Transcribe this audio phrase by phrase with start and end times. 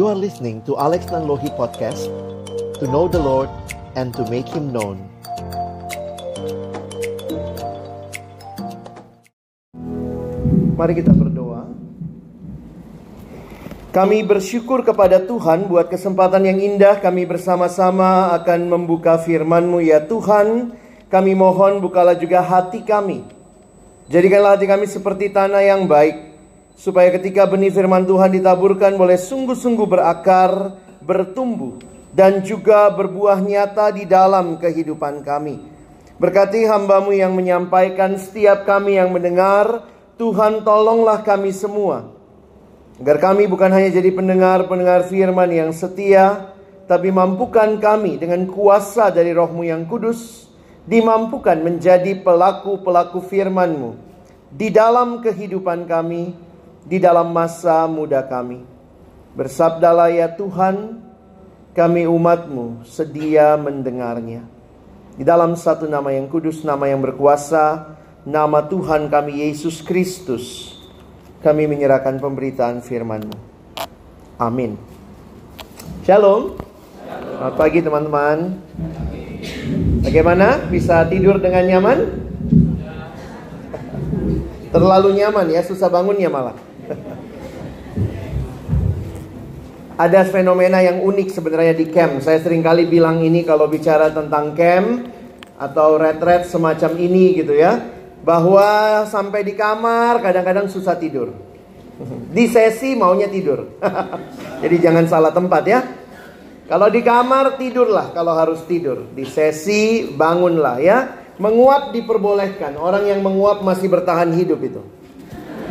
[0.00, 2.08] You are listening to Alex Nanlohi Podcast
[2.80, 3.52] To know the Lord
[4.00, 4.96] and to make Him known
[10.80, 11.68] Mari kita berdoa.
[13.92, 20.80] Kami bersyukur kepada Tuhan buat kesempatan yang indah kami bersama-sama akan membuka firman-Mu ya Tuhan.
[21.12, 23.20] Kami mohon bukalah juga hati kami.
[24.08, 26.29] Jadikanlah hati kami seperti tanah yang baik.
[26.80, 31.76] Supaya ketika benih firman Tuhan ditaburkan boleh sungguh-sungguh berakar, bertumbuh.
[32.08, 35.60] Dan juga berbuah nyata di dalam kehidupan kami.
[36.16, 39.84] Berkati hambamu yang menyampaikan setiap kami yang mendengar.
[40.16, 42.16] Tuhan tolonglah kami semua.
[42.96, 46.56] Agar kami bukan hanya jadi pendengar-pendengar firman yang setia.
[46.88, 50.48] Tapi mampukan kami dengan kuasa dari rohmu yang kudus.
[50.88, 54.00] Dimampukan menjadi pelaku-pelaku firmanmu.
[54.48, 56.49] Di dalam kehidupan kami.
[56.90, 58.66] Di dalam masa muda kami.
[59.38, 61.06] Bersabdalah ya Tuhan.
[61.70, 64.42] Kami umatmu sedia mendengarnya.
[65.14, 67.94] Di dalam satu nama yang kudus, nama yang berkuasa,
[68.26, 70.74] nama Tuhan kami Yesus Kristus,
[71.46, 73.38] kami menyerahkan pemberitaan firman-Mu.
[74.42, 74.74] Amin.
[76.02, 76.58] Shalom.
[77.06, 78.58] Selamat pagi teman-teman.
[80.02, 80.66] Bagaimana?
[80.66, 81.98] Bisa tidur dengan nyaman?
[84.74, 86.69] Terlalu nyaman ya, susah bangunnya malah.
[90.00, 92.24] Ada fenomena yang unik sebenarnya di camp.
[92.24, 95.12] Saya sering kali bilang ini kalau bicara tentang camp
[95.60, 97.76] atau retret semacam ini gitu ya.
[98.20, 101.32] Bahwa sampai di kamar kadang-kadang susah tidur.
[102.36, 103.80] Di sesi maunya tidur.
[104.64, 105.80] Jadi jangan salah tempat ya.
[106.70, 109.10] Kalau di kamar tidurlah kalau harus tidur.
[109.10, 110.98] Di sesi bangunlah ya.
[111.40, 112.76] Menguap diperbolehkan.
[112.78, 114.99] Orang yang menguap masih bertahan hidup itu.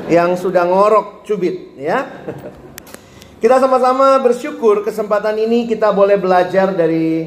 [0.10, 2.10] Yang sudah ngorok cubit ya.
[3.40, 7.24] Kita sama-sama bersyukur kesempatan ini kita boleh belajar dari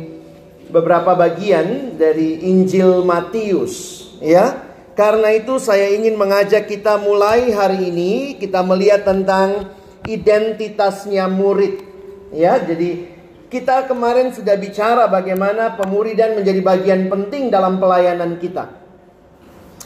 [0.69, 4.69] beberapa bagian dari Injil Matius, ya.
[4.93, 9.73] Karena itu saya ingin mengajak kita mulai hari ini kita melihat tentang
[10.05, 11.81] identitasnya murid,
[12.29, 12.61] ya.
[12.61, 13.09] Jadi
[13.49, 18.69] kita kemarin sudah bicara bagaimana pemuridan menjadi bagian penting dalam pelayanan kita.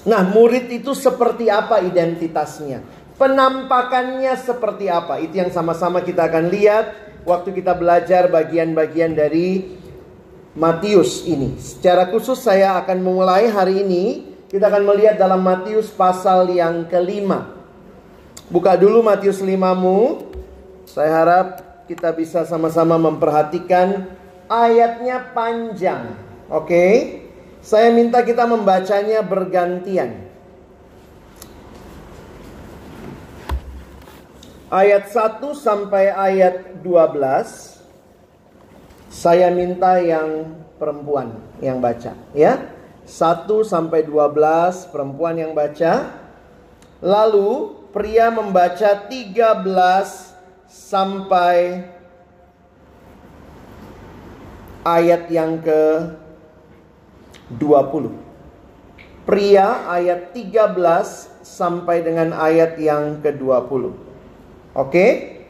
[0.06, 2.82] Nah, murid itu seperti apa identitasnya?
[3.16, 5.16] Penampakannya seperti apa?
[5.24, 6.84] Itu yang sama-sama kita akan lihat
[7.24, 9.76] waktu kita belajar bagian-bagian dari
[10.52, 11.56] Matius ini.
[11.56, 14.04] Secara khusus saya akan memulai hari ini.
[14.52, 17.56] Kita akan melihat dalam Matius pasal yang kelima.
[18.52, 20.28] Buka dulu Matius 5-mu.
[20.84, 21.48] Saya harap
[21.88, 24.12] kita bisa sama-sama memperhatikan
[24.46, 26.14] ayatnya panjang.
[26.52, 27.20] Oke.
[27.64, 30.25] Saya minta kita membacanya bergantian.
[34.72, 37.76] Ayat 1 sampai ayat 12
[39.06, 42.74] saya minta yang perempuan yang baca ya.
[43.06, 46.10] 1 sampai 12 perempuan yang baca.
[46.98, 49.62] Lalu pria membaca 13
[50.66, 51.86] sampai
[54.82, 55.82] ayat yang ke
[57.54, 58.26] 20
[59.26, 64.05] Pria ayat 13 sampai dengan ayat yang ke-20
[64.76, 65.40] Oke?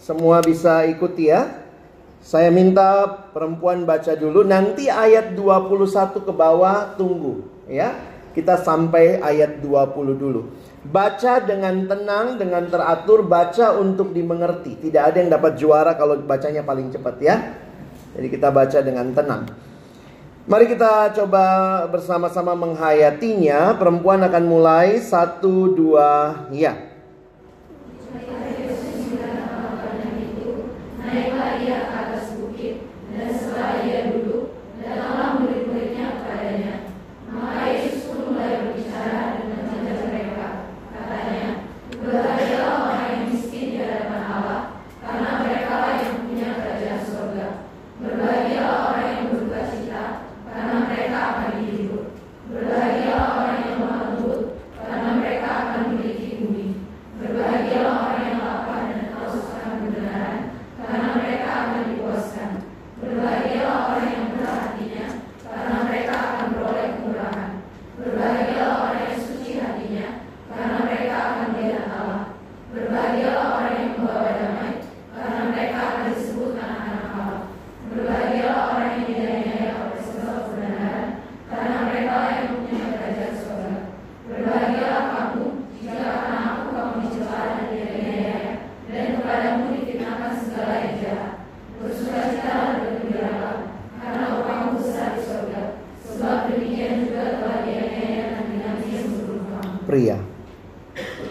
[0.00, 1.68] Semua bisa ikuti ya.
[2.20, 7.92] Saya minta perempuan baca dulu nanti ayat 21 ke bawah tunggu ya.
[8.32, 10.48] Kita sampai ayat 20 dulu.
[10.86, 14.80] Baca dengan tenang, dengan teratur, baca untuk dimengerti.
[14.80, 17.36] Tidak ada yang dapat juara kalau bacanya paling cepat ya.
[18.16, 19.50] Jadi kita baca dengan tenang.
[20.46, 21.44] Mari kita coba
[21.90, 23.76] bersama-sama menghayatinya.
[23.76, 26.90] Perempuan akan mulai satu dua ya.
[31.10, 31.99] Naiklah ia ke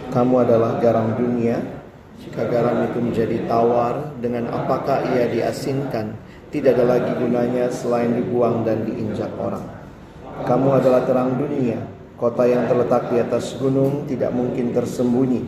[0.09, 1.61] Kamu adalah garam dunia.
[2.19, 6.17] Jika garam itu menjadi tawar, dengan apakah ia diasinkan?
[6.49, 9.61] Tidak ada lagi gunanya selain dibuang dan diinjak orang.
[10.49, 11.77] Kamu adalah terang dunia.
[12.17, 15.45] Kota yang terletak di atas gunung tidak mungkin tersembunyi.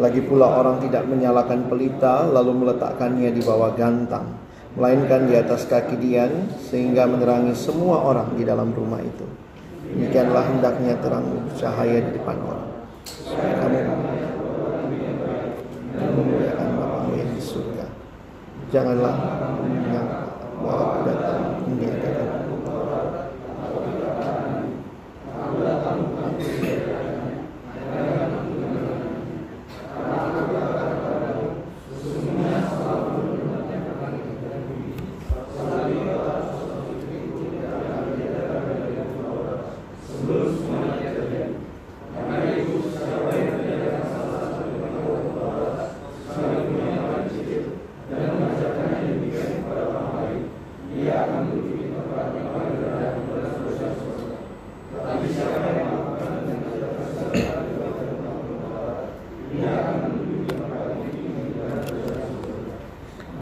[0.00, 4.32] Lagi pula orang tidak menyalakan pelita lalu meletakkannya di bawah gantang,
[4.80, 9.28] melainkan di atas kaki dian sehingga menerangi semua orang di dalam rumah itu.
[9.92, 11.26] Demikianlah hendaknya terang
[11.58, 12.69] cahaya di depan orang.
[13.10, 13.78] Supaya kamu
[16.14, 16.68] memuliakan
[17.18, 17.90] yang di surga.
[18.70, 19.14] Janganlah
[19.66, 20.30] menyangka
[20.62, 22.40] bahwa aku datang meniadakan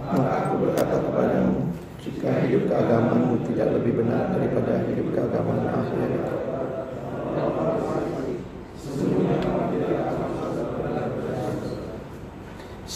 [0.09, 1.69] Maka aku berkata kepadamu,
[2.01, 6.37] jika hidup keagamaanmu tidak lebih benar daripada hidup keagamaan akhir itu.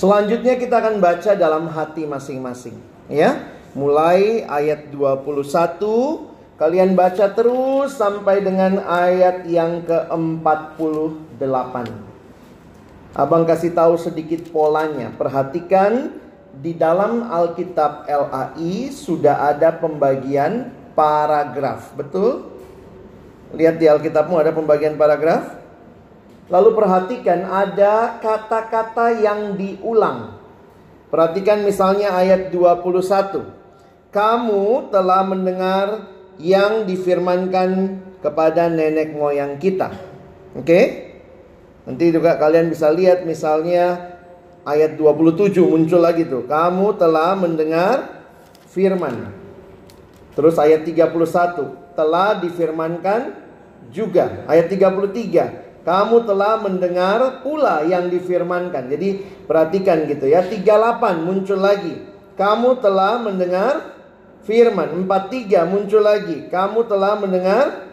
[0.02, 2.74] Selanjutnya kita akan baca dalam hati masing-masing,
[3.06, 3.38] ya.
[3.78, 5.78] Mulai ayat 21,
[6.58, 11.74] kalian baca terus sampai dengan ayat yang ke-48.
[13.14, 15.14] Abang kasih tahu sedikit polanya.
[15.14, 16.18] Perhatikan
[16.50, 22.50] di dalam Alkitab LAI sudah ada pembagian paragraf, betul?
[23.54, 25.61] Lihat di Alkitabmu ada pembagian paragraf.
[26.50, 30.34] Lalu perhatikan ada kata-kata yang diulang.
[31.12, 34.10] Perhatikan misalnya ayat 21.
[34.10, 36.08] Kamu telah mendengar
[36.40, 39.92] yang difirmankan kepada nenek moyang kita.
[40.56, 41.12] Oke?
[41.84, 44.14] Nanti juga kalian bisa lihat misalnya
[44.62, 46.46] ayat 27 muncul lagi tuh.
[46.46, 48.24] Kamu telah mendengar
[48.70, 49.34] firman.
[50.32, 53.36] Terus ayat 31 telah difirmankan
[53.92, 54.48] juga.
[54.48, 58.86] Ayat 33 kamu telah mendengar pula yang difirmankan.
[58.86, 59.18] Jadi
[59.50, 60.46] perhatikan gitu ya.
[60.46, 61.98] 38 muncul lagi.
[62.38, 63.98] Kamu telah mendengar
[64.46, 64.94] firman.
[65.06, 66.46] 43 muncul lagi.
[66.46, 67.90] Kamu telah mendengar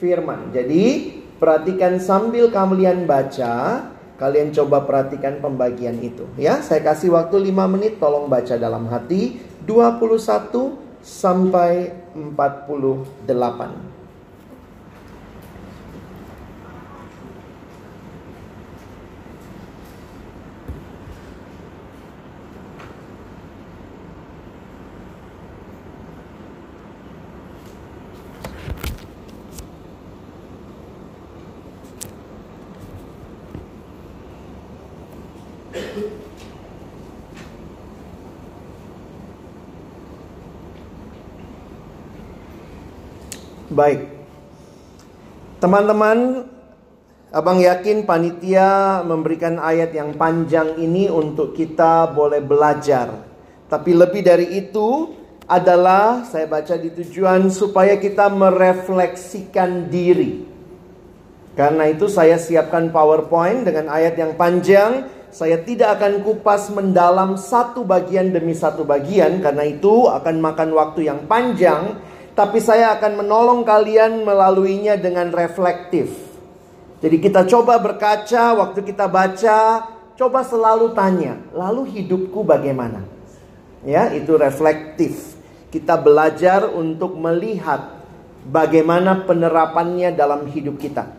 [0.00, 0.48] firman.
[0.56, 3.84] Jadi perhatikan sambil kalian baca,
[4.16, 6.64] kalian coba perhatikan pembagian itu ya.
[6.64, 9.36] Saya kasih waktu 5 menit tolong baca dalam hati
[9.68, 13.97] 21 sampai 48.
[43.78, 44.10] Baik.
[45.62, 46.50] Teman-teman,
[47.28, 53.20] Abang yakin panitia memberikan ayat yang panjang ini untuk kita boleh belajar.
[53.68, 55.12] Tapi lebih dari itu
[55.44, 60.48] adalah saya baca di tujuan supaya kita merefleksikan diri.
[61.52, 65.12] Karena itu saya siapkan PowerPoint dengan ayat yang panjang.
[65.28, 71.12] Saya tidak akan kupas mendalam satu bagian demi satu bagian karena itu akan makan waktu
[71.12, 72.07] yang panjang
[72.38, 76.14] tapi saya akan menolong kalian melaluinya dengan reflektif.
[77.02, 79.58] Jadi kita coba berkaca waktu kita baca,
[80.14, 83.02] coba selalu tanya, lalu hidupku bagaimana?
[83.82, 85.34] Ya, itu reflektif.
[85.74, 88.06] Kita belajar untuk melihat
[88.46, 91.10] bagaimana penerapannya dalam hidup kita.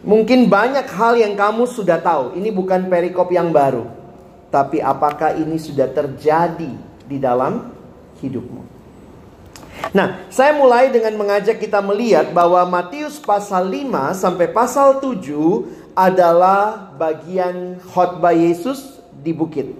[0.00, 3.84] Mungkin banyak hal yang kamu sudah tahu, ini bukan perikop yang baru.
[4.48, 6.72] Tapi apakah ini sudah terjadi
[7.04, 7.68] di dalam
[8.24, 8.71] hidupmu?
[9.90, 16.94] Nah, saya mulai dengan mengajak kita melihat bahwa Matius pasal 5 sampai pasal 7 adalah
[16.94, 19.74] bagian khotbah Yesus di bukit.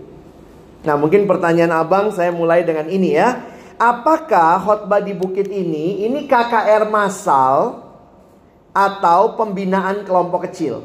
[0.82, 3.38] Nah, mungkin pertanyaan Abang saya mulai dengan ini ya.
[3.78, 7.86] Apakah khotbah di bukit ini ini KKR massal
[8.74, 10.82] atau pembinaan kelompok kecil?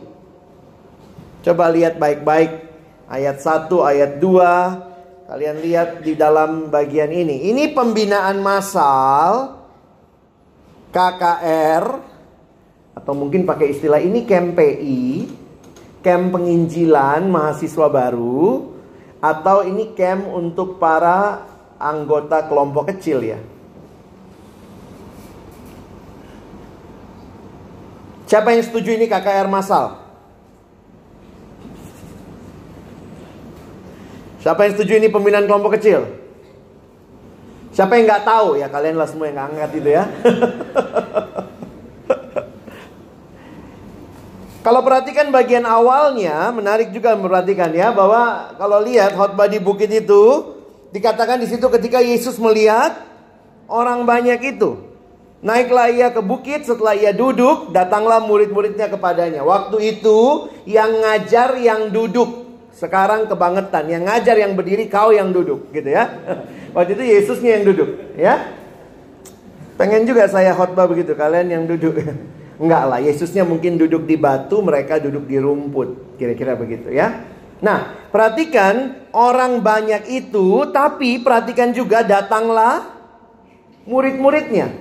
[1.42, 2.70] Coba lihat baik-baik
[3.10, 4.87] ayat 1, ayat 2,
[5.28, 7.52] Kalian lihat di dalam bagian ini.
[7.52, 9.60] Ini pembinaan massal
[10.96, 11.84] KKR
[12.96, 15.28] atau mungkin pakai istilah ini KMPI,
[16.00, 18.72] camp penginjilan mahasiswa baru
[19.20, 21.44] atau ini camp untuk para
[21.76, 23.44] anggota kelompok kecil ya.
[28.32, 30.07] Siapa yang setuju ini KKR masal?
[34.42, 36.06] Siapa yang setuju ini pembinaan kelompok kecil?
[37.74, 40.04] Siapa yang nggak tahu ya kalian lah semua yang angkat itu ya.
[44.68, 50.44] Kalau perhatikan bagian awalnya, menarik juga memperhatikan ya bahwa kalau lihat khotbah di bukit itu
[50.92, 53.00] dikatakan di situ ketika Yesus melihat
[53.72, 54.76] orang banyak itu,
[55.40, 59.48] naiklah ia ke bukit setelah ia duduk, datanglah murid-muridnya kepadanya.
[59.48, 62.47] Waktu itu yang ngajar yang duduk,
[62.78, 66.14] sekarang kebangetan yang ngajar yang berdiri kau yang duduk gitu ya.
[66.78, 68.54] Waktu itu Yesusnya yang duduk ya.
[69.78, 71.98] Pengen juga saya khotbah begitu, kalian yang duduk.
[72.62, 76.18] Enggak lah, Yesusnya mungkin duduk di batu, mereka duduk di rumput.
[76.18, 77.22] Kira-kira begitu ya.
[77.62, 82.90] Nah, perhatikan orang banyak itu, tapi perhatikan juga datanglah
[83.86, 84.74] murid-muridnya.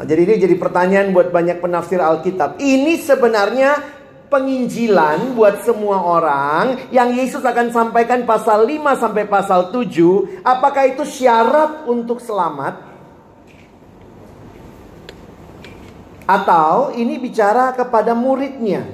[0.00, 2.56] Nah, jadi ini jadi pertanyaan buat banyak penafsir Alkitab.
[2.60, 3.97] Ini sebenarnya
[4.28, 10.44] penginjilan buat semua orang yang Yesus akan sampaikan pasal 5 sampai pasal 7.
[10.44, 12.86] Apakah itu syarat untuk selamat?
[16.28, 18.84] Atau ini bicara kepada muridnya.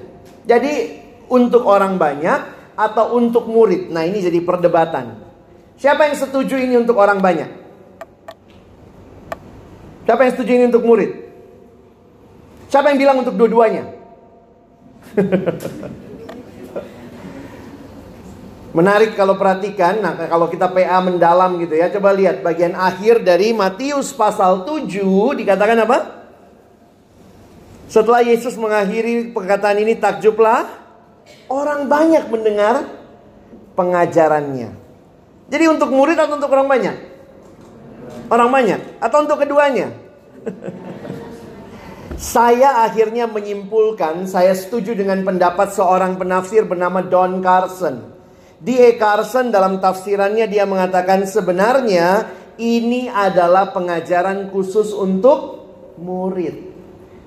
[0.46, 2.40] Jadi untuk orang banyak
[2.78, 3.90] atau untuk murid.
[3.90, 5.18] Nah ini jadi perdebatan.
[5.74, 7.50] Siapa yang setuju ini untuk orang banyak?
[10.06, 11.10] Siapa yang setuju ini untuk murid?
[12.70, 14.03] Siapa yang bilang untuk dua-duanya?
[18.74, 23.54] Menarik kalau perhatikan, nah kalau kita PA mendalam gitu ya, coba lihat bagian akhir dari
[23.54, 24.90] Matius pasal 7
[25.38, 26.26] dikatakan apa?
[27.86, 30.66] Setelah Yesus mengakhiri perkataan ini takjublah
[31.46, 32.90] orang banyak mendengar
[33.78, 34.74] pengajarannya.
[35.46, 36.98] Jadi untuk murid atau untuk orang banyak?
[38.26, 39.94] Orang banyak atau untuk keduanya?
[42.18, 48.14] saya akhirnya menyimpulkan saya setuju dengan pendapat seorang penafsir bernama Don Carson.
[48.64, 48.96] D.A.
[48.96, 55.66] Carson dalam tafsirannya dia mengatakan sebenarnya ini adalah pengajaran khusus untuk
[56.00, 56.72] murid.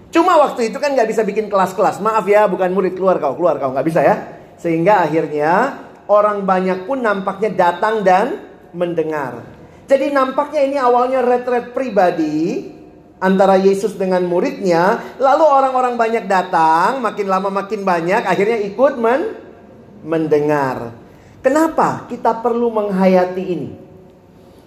[0.10, 2.00] Cuma waktu itu kan nggak bisa bikin kelas-kelas.
[2.00, 4.16] Maaf ya, bukan murid keluar kau, keluar kau nggak bisa ya.
[4.58, 8.40] Sehingga akhirnya orang banyak pun nampaknya datang dan
[8.72, 9.44] mendengar.
[9.86, 12.77] Jadi nampaknya ini awalnya retret pribadi
[13.18, 15.16] antara Yesus dengan muridnya.
[15.18, 19.22] Lalu orang-orang banyak datang, makin lama makin banyak, akhirnya ikut men
[20.06, 20.94] mendengar.
[21.42, 23.72] Kenapa kita perlu menghayati ini?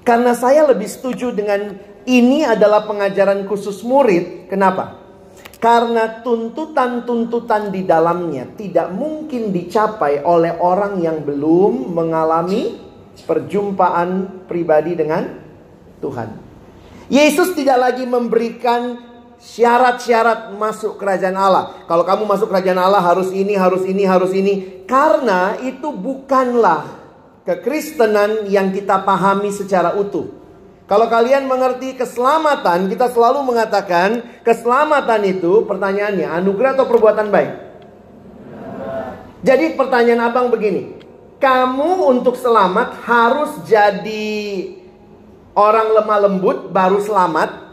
[0.00, 1.76] Karena saya lebih setuju dengan
[2.08, 4.48] ini adalah pengajaran khusus murid.
[4.48, 4.96] Kenapa?
[5.60, 12.80] Karena tuntutan-tuntutan di dalamnya tidak mungkin dicapai oleh orang yang belum mengalami
[13.28, 15.28] perjumpaan pribadi dengan
[16.00, 16.49] Tuhan.
[17.10, 19.02] Yesus tidak lagi memberikan
[19.42, 21.82] syarat-syarat masuk kerajaan Allah.
[21.90, 24.86] Kalau kamu masuk kerajaan Allah harus ini, harus ini, harus ini.
[24.86, 26.86] Karena itu bukanlah
[27.42, 30.30] kekristenan yang kita pahami secara utuh.
[30.86, 37.52] Kalau kalian mengerti keselamatan, kita selalu mengatakan keselamatan itu pertanyaannya anugerah atau perbuatan baik.
[39.40, 40.98] Jadi pertanyaan abang begini,
[41.38, 44.78] kamu untuk selamat harus jadi
[45.60, 47.68] orang lemah lembut baru selamat.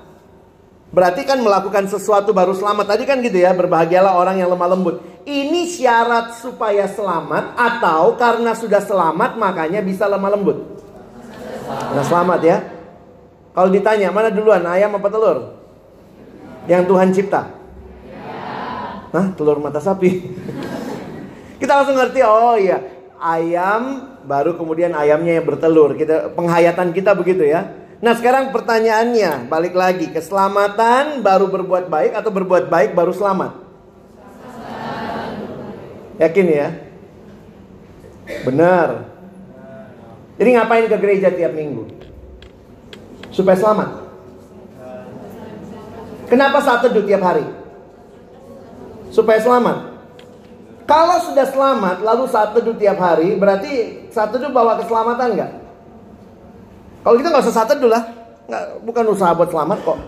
[0.92, 2.96] Berarti kan melakukan sesuatu baru selamat.
[2.96, 4.96] Tadi kan gitu ya, berbahagialah orang yang lemah lembut.
[5.28, 10.58] Ini syarat supaya selamat atau karena sudah selamat makanya bisa lemah lembut.
[11.68, 12.58] Nah selamat ya.
[13.52, 15.38] Kalau ditanya mana duluan ayam apa telur?
[16.68, 17.42] Yang Tuhan cipta.
[19.12, 20.36] Hah, telur mata sapi.
[21.60, 22.78] Kita langsung ngerti, oh iya,
[23.18, 25.96] ayam baru kemudian ayamnya yang bertelur.
[25.96, 27.72] Kita penghayatan kita begitu ya.
[27.98, 33.58] Nah, sekarang pertanyaannya, balik lagi, keselamatan baru berbuat baik atau berbuat baik baru selamat?
[36.22, 36.68] Yakin ya?
[38.46, 39.10] Benar.
[40.38, 41.98] Jadi ngapain ke gereja tiap minggu?
[43.38, 43.90] supaya selamat.
[46.28, 47.46] Kenapa saat teduh tiap hari?
[49.14, 49.97] Supaya selamat.
[50.88, 55.52] Kalau sudah selamat lalu saat teduh tiap hari, berarti saat teduh bawa keselamatan nggak?
[57.04, 58.08] Kalau kita nggak usah saat teduh lah,
[58.48, 60.00] nggak, bukan usaha buat selamat kok.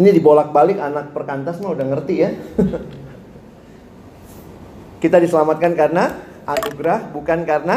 [0.00, 2.32] Ini dibolak-balik anak perkantas mah udah ngerti ya.
[5.04, 6.16] kita diselamatkan karena
[6.48, 7.76] anugerah, bukan karena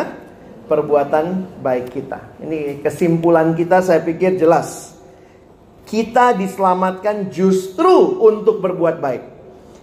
[0.72, 2.40] perbuatan baik kita.
[2.40, 4.96] Ini kesimpulan kita saya pikir jelas.
[5.84, 9.41] Kita diselamatkan justru untuk berbuat baik.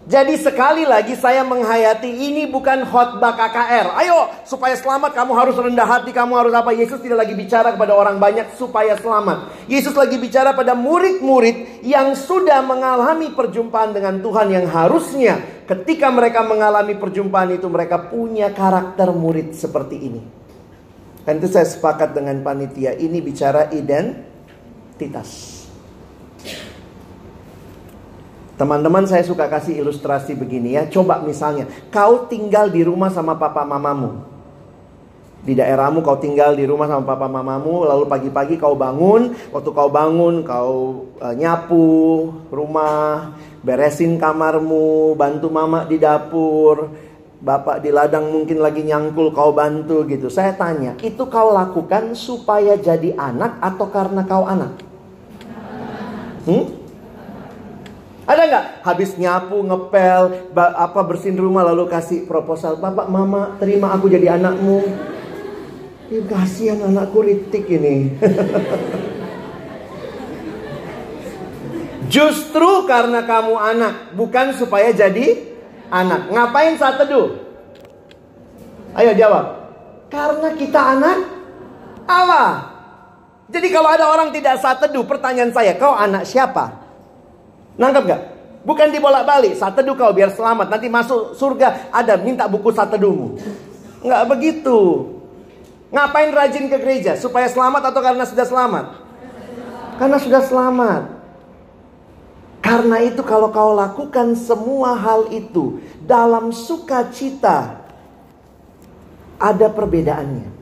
[0.09, 3.93] Jadi sekali lagi saya menghayati ini bukan khotbah KKR.
[3.93, 6.73] Ayo supaya selamat kamu harus rendah hati, kamu harus apa?
[6.73, 9.69] Yesus tidak lagi bicara kepada orang banyak supaya selamat.
[9.69, 16.41] Yesus lagi bicara pada murid-murid yang sudah mengalami perjumpaan dengan Tuhan yang harusnya ketika mereka
[16.41, 20.25] mengalami perjumpaan itu mereka punya karakter murid seperti ini.
[21.29, 22.97] Dan saya sepakat dengan panitia.
[22.97, 25.58] Ini bicara identitas.
[28.59, 30.91] Teman-teman saya suka kasih ilustrasi begini ya.
[30.91, 34.19] Coba misalnya, kau tinggal di rumah sama papa mamamu.
[35.47, 39.87] Di daerahmu kau tinggal di rumah sama papa mamamu, lalu pagi-pagi kau bangun, waktu kau
[39.87, 41.87] bangun kau uh, nyapu
[42.51, 46.91] rumah, beresin kamarmu, bantu mama di dapur,
[47.39, 50.27] bapak di ladang mungkin lagi nyangkul kau bantu gitu.
[50.27, 54.75] Saya tanya, itu kau lakukan supaya jadi anak atau karena kau anak?
[56.43, 56.78] Hmm?
[58.29, 64.13] Ada nggak habis nyapu, ngepel, apa bersihin rumah lalu kasih proposal, Bapak, Mama, terima aku
[64.13, 64.85] jadi anakmu.
[66.13, 68.13] Ya, kasihan anakku ritik ini.
[72.13, 75.49] Justru karena kamu anak, bukan supaya jadi
[75.89, 76.29] anak.
[76.29, 77.33] Ngapain saat teduh?
[78.93, 79.73] Ayo jawab.
[80.13, 81.17] Karena kita anak
[82.05, 82.77] Allah.
[83.49, 86.88] Jadi kalau ada orang tidak saat teduh, pertanyaan saya, kau anak siapa?
[87.79, 88.23] Nangkep gak?
[88.67, 90.69] Bukan dibolak-balik, saat teduh kau biar selamat.
[90.69, 93.39] Nanti masuk surga ada minta buku saat teduhmu.
[94.05, 95.09] Nggak begitu.
[95.89, 97.17] Ngapain rajin ke gereja?
[97.17, 98.87] Supaya selamat atau karena sudah selamat?
[99.97, 101.03] Karena sudah selamat.
[102.61, 107.81] Karena itu kalau kau lakukan semua hal itu dalam sukacita
[109.41, 110.53] ada perbedaannya.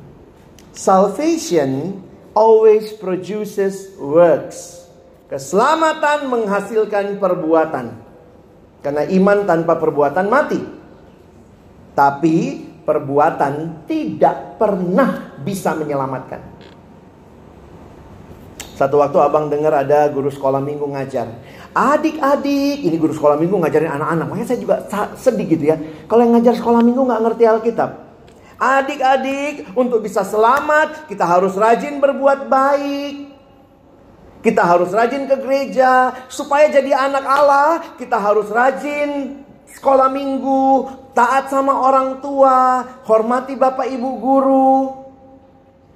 [0.71, 1.99] Salvation
[2.39, 4.86] always produces works.
[5.27, 7.87] Keselamatan menghasilkan perbuatan.
[8.83, 10.61] Karena iman tanpa perbuatan mati.
[11.97, 12.37] Tapi
[12.87, 16.39] perbuatan tidak pernah bisa menyelamatkan.
[18.77, 21.27] Satu waktu abang dengar ada guru sekolah minggu ngajar.
[21.73, 24.27] Adik-adik, ini guru sekolah minggu ngajarin anak-anak.
[24.29, 24.85] Makanya saya juga
[25.17, 25.77] sedih gitu ya.
[26.07, 27.91] Kalau yang ngajar sekolah minggu nggak ngerti Alkitab.
[28.57, 33.26] Adik-adik, untuk bisa selamat, kita harus rajin berbuat baik.
[34.47, 37.83] Kita harus rajin ke gereja supaya jadi anak Allah.
[37.99, 39.43] Kita harus rajin
[39.75, 40.87] sekolah minggu,
[41.19, 45.03] taat sama orang tua, hormati bapak ibu guru.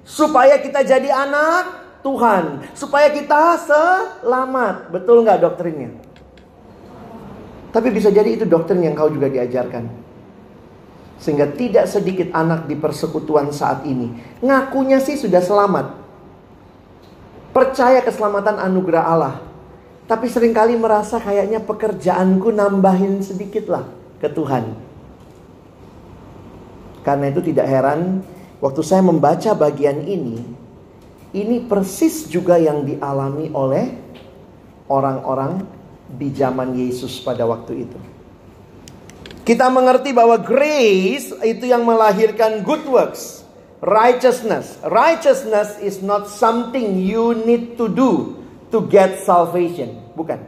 [0.03, 4.91] Supaya kita jadi anak Tuhan, supaya kita selamat.
[4.91, 5.95] Betul nggak doktrinnya?
[7.71, 9.87] Tapi bisa jadi itu doktrin yang kau juga diajarkan.
[11.23, 14.11] Sehingga tidak sedikit anak di persekutuan saat ini.
[14.43, 16.00] Ngakunya sih sudah selamat.
[17.51, 19.35] Percaya keselamatan anugerah Allah.
[20.07, 23.87] Tapi sering kali merasa kayaknya pekerjaanku nambahin sedikit lah
[24.19, 24.75] ke Tuhan.
[27.03, 28.23] Karena itu tidak heran
[28.59, 30.43] waktu saya membaca bagian ini,
[31.31, 33.85] ini persis juga yang dialami oleh
[34.91, 35.63] orang-orang
[36.11, 37.99] di zaman Yesus pada waktu itu.
[39.41, 43.40] Kita mengerti bahwa grace itu yang melahirkan good works
[43.81, 44.77] righteousness.
[44.85, 48.37] Righteousness is not something you need to do
[48.69, 50.13] to get salvation.
[50.13, 50.39] Bukan.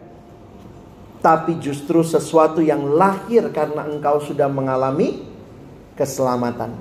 [1.20, 5.24] Tapi justru sesuatu yang lahir karena engkau sudah mengalami
[5.98, 6.76] keselamatan.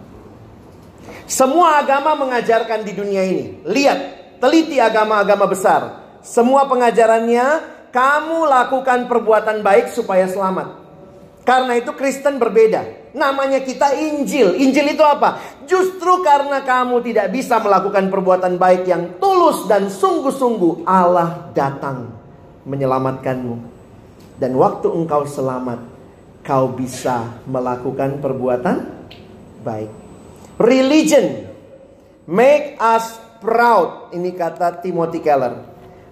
[1.31, 3.62] Semua agama mengajarkan di dunia ini.
[3.62, 3.99] Lihat,
[4.43, 5.83] teliti agama-agama besar.
[6.27, 7.47] Semua pengajarannya,
[7.95, 10.82] kamu lakukan perbuatan baik supaya selamat.
[11.43, 13.11] Karena itu Kristen berbeda.
[13.19, 14.55] Namanya kita Injil.
[14.63, 15.43] Injil itu apa?
[15.67, 22.15] Justru karena kamu tidak bisa melakukan perbuatan baik yang tulus dan sungguh-sungguh Allah datang
[22.63, 23.55] menyelamatkanmu.
[24.39, 25.83] Dan waktu engkau selamat,
[26.47, 28.87] kau bisa melakukan perbuatan
[29.67, 29.91] baik.
[30.63, 31.51] Religion
[32.31, 34.15] make us proud.
[34.15, 35.59] Ini kata Timothy Keller.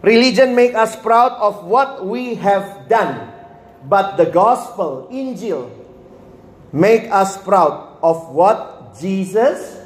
[0.02, 3.39] Religion make us proud of what we have done
[3.80, 5.72] But the gospel, Injil,
[6.68, 9.80] make us proud of what Jesus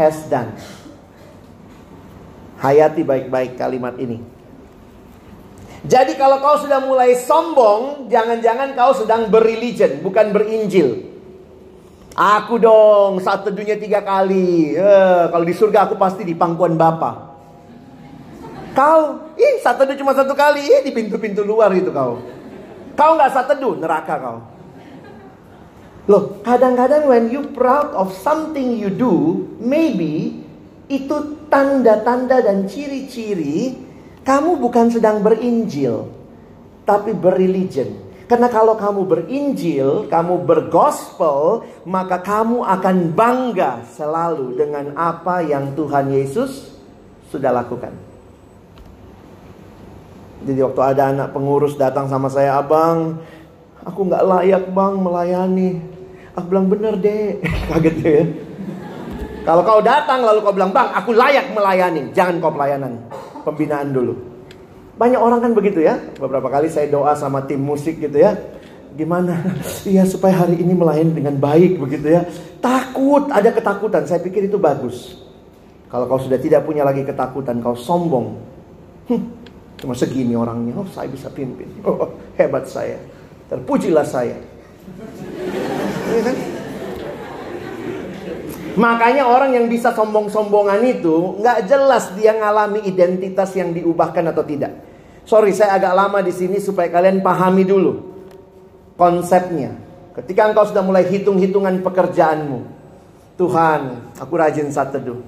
[0.00, 0.56] has done.
[2.56, 4.24] Hayati baik-baik kalimat ini.
[5.86, 11.14] Jadi kalau kau sudah mulai sombong, jangan-jangan kau sedang berreligion, bukan berinjil.
[12.16, 14.72] Aku dong, saat teduhnya tiga kali.
[14.72, 17.36] Eh, kalau di surga aku pasti di pangkuan Bapa.
[18.72, 22.35] Kau, ih saat teduh cuma satu kali, ih di pintu-pintu luar itu kau.
[22.96, 24.38] Kau nggak saat teduh, neraka kau.
[26.06, 30.40] Loh, kadang-kadang when you proud of something you do, maybe
[30.86, 31.16] itu
[31.50, 33.74] tanda-tanda dan ciri-ciri
[34.22, 36.10] kamu bukan sedang berinjil,
[36.86, 38.06] tapi berreligion.
[38.26, 46.10] Karena kalau kamu berinjil, kamu bergospel, maka kamu akan bangga selalu dengan apa yang Tuhan
[46.10, 46.74] Yesus
[47.30, 48.05] sudah lakukan.
[50.44, 53.22] Jadi waktu ada anak pengurus datang sama saya, abang,
[53.86, 55.70] aku nggak layak bang melayani.
[56.36, 57.40] Aku bilang bener deh,
[57.72, 58.24] kaget ya.
[59.46, 62.98] Kalau kau datang lalu kau bilang bang, aku layak melayani, jangan kau pelayanan,
[63.46, 64.18] pembinaan dulu.
[64.96, 66.00] Banyak orang kan begitu ya.
[66.16, 68.36] Beberapa kali saya doa sama tim musik gitu ya.
[68.96, 69.44] Gimana?
[69.92, 72.24] Iya supaya hari ini melayani dengan baik begitu ya.
[72.64, 74.08] Takut, ada ketakutan.
[74.08, 75.20] Saya pikir itu bagus.
[75.92, 78.40] Kalau kau sudah tidak punya lagi ketakutan, kau sombong.
[79.80, 80.76] Cuma segini orangnya.
[80.76, 81.68] Oh, saya bisa pimpin.
[81.86, 82.98] Oh, hebat saya.
[83.48, 84.36] Terpujilah saya.
[86.12, 86.36] Ya kan?
[88.76, 94.76] Makanya orang yang bisa sombong-sombongan itu nggak jelas dia ngalami identitas yang diubahkan atau tidak.
[95.24, 98.16] Sorry, saya agak lama di sini supaya kalian pahami dulu
[99.00, 99.74] konsepnya.
[100.12, 102.60] Ketika engkau sudah mulai hitung-hitungan pekerjaanmu,
[103.36, 103.80] Tuhan,
[104.16, 105.20] aku rajin saat teduh.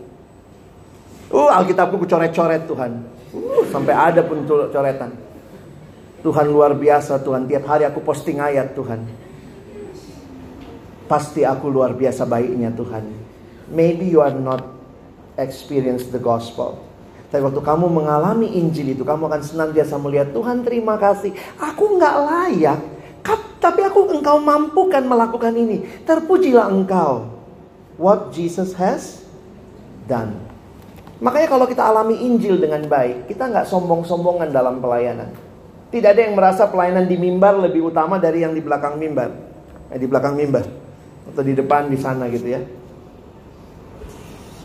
[1.28, 2.92] Uh, Alkitabku coret-coret Tuhan.
[3.32, 5.12] Uh, sampai ada pun coretan.
[6.24, 7.46] Tuhan luar biasa Tuhan.
[7.46, 9.04] Tiap hari aku posting ayat Tuhan.
[11.06, 13.04] Pasti aku luar biasa baiknya Tuhan.
[13.68, 14.64] Maybe you are not
[15.38, 16.82] experience the gospel.
[17.28, 21.36] Tapi waktu kamu mengalami Injil itu, kamu akan senantiasa melihat Tuhan terima kasih.
[21.60, 22.80] Aku nggak layak,
[23.58, 25.84] tapi aku engkau mampukan melakukan ini.
[26.08, 27.28] Terpujilah engkau.
[28.00, 29.20] What Jesus has
[30.08, 30.47] done.
[31.18, 35.34] Makanya kalau kita alami Injil dengan baik, kita nggak sombong-sombongan dalam pelayanan.
[35.88, 39.34] Tidak ada yang merasa pelayanan di mimbar lebih utama dari yang di belakang mimbar.
[39.90, 40.68] Eh, di belakang mimbar.
[41.32, 42.60] Atau di depan di sana gitu ya.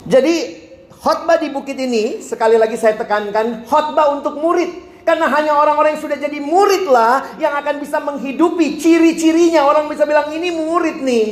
[0.04, 0.64] Jadi
[1.04, 5.04] Khotbah di bukit ini, sekali lagi saya tekankan, khotbah untuk murid.
[5.04, 9.68] Karena hanya orang-orang yang sudah jadi murid lah yang akan bisa menghidupi ciri-cirinya.
[9.68, 11.26] Orang bisa bilang ini murid nih.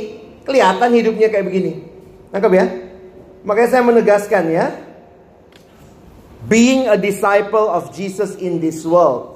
[0.44, 1.88] Kelihatan hidupnya kayak begini.
[2.36, 2.66] Nangkep ya?
[3.48, 4.76] Makanya saya menegaskan ya.
[6.48, 9.32] Being a disciple of Jesus in this world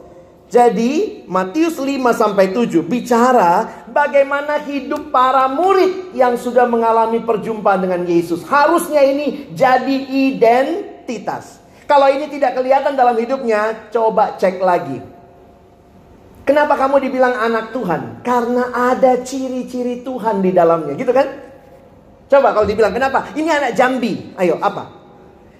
[0.47, 8.07] jadi Matius 5 sampai 7 bicara bagaimana hidup para murid yang sudah mengalami perjumpaan dengan
[8.07, 8.47] Yesus.
[8.47, 11.59] Harusnya ini jadi identitas.
[11.91, 15.03] Kalau ini tidak kelihatan dalam hidupnya, coba cek lagi.
[16.47, 18.23] Kenapa kamu dibilang anak Tuhan?
[18.23, 21.27] Karena ada ciri-ciri Tuhan di dalamnya, gitu kan?
[22.31, 23.35] Coba kalau dibilang kenapa?
[23.35, 24.31] Ini anak Jambi.
[24.39, 24.95] Ayo, apa?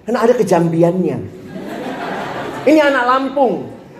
[0.07, 1.36] Karena ada kejambiannya.
[2.67, 3.53] Ini anak Lampung.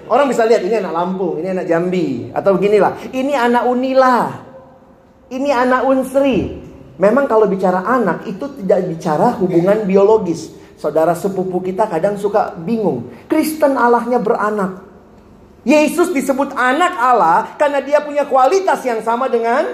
[0.08, 3.12] Orang bisa lihat ini anak Lampung, ini anak Jambi, atau beginilah.
[3.12, 4.19] Ini anak Unila,
[5.32, 6.67] ini anak Unsri.
[6.97, 10.51] Memang kalau bicara anak itu tidak bicara hubungan biologis.
[10.80, 13.12] Saudara sepupu kita kadang suka bingung.
[13.30, 14.84] Kristen Allahnya beranak.
[15.67, 19.67] Yesus disebut anak Allah karena dia punya kualitas yang sama dengan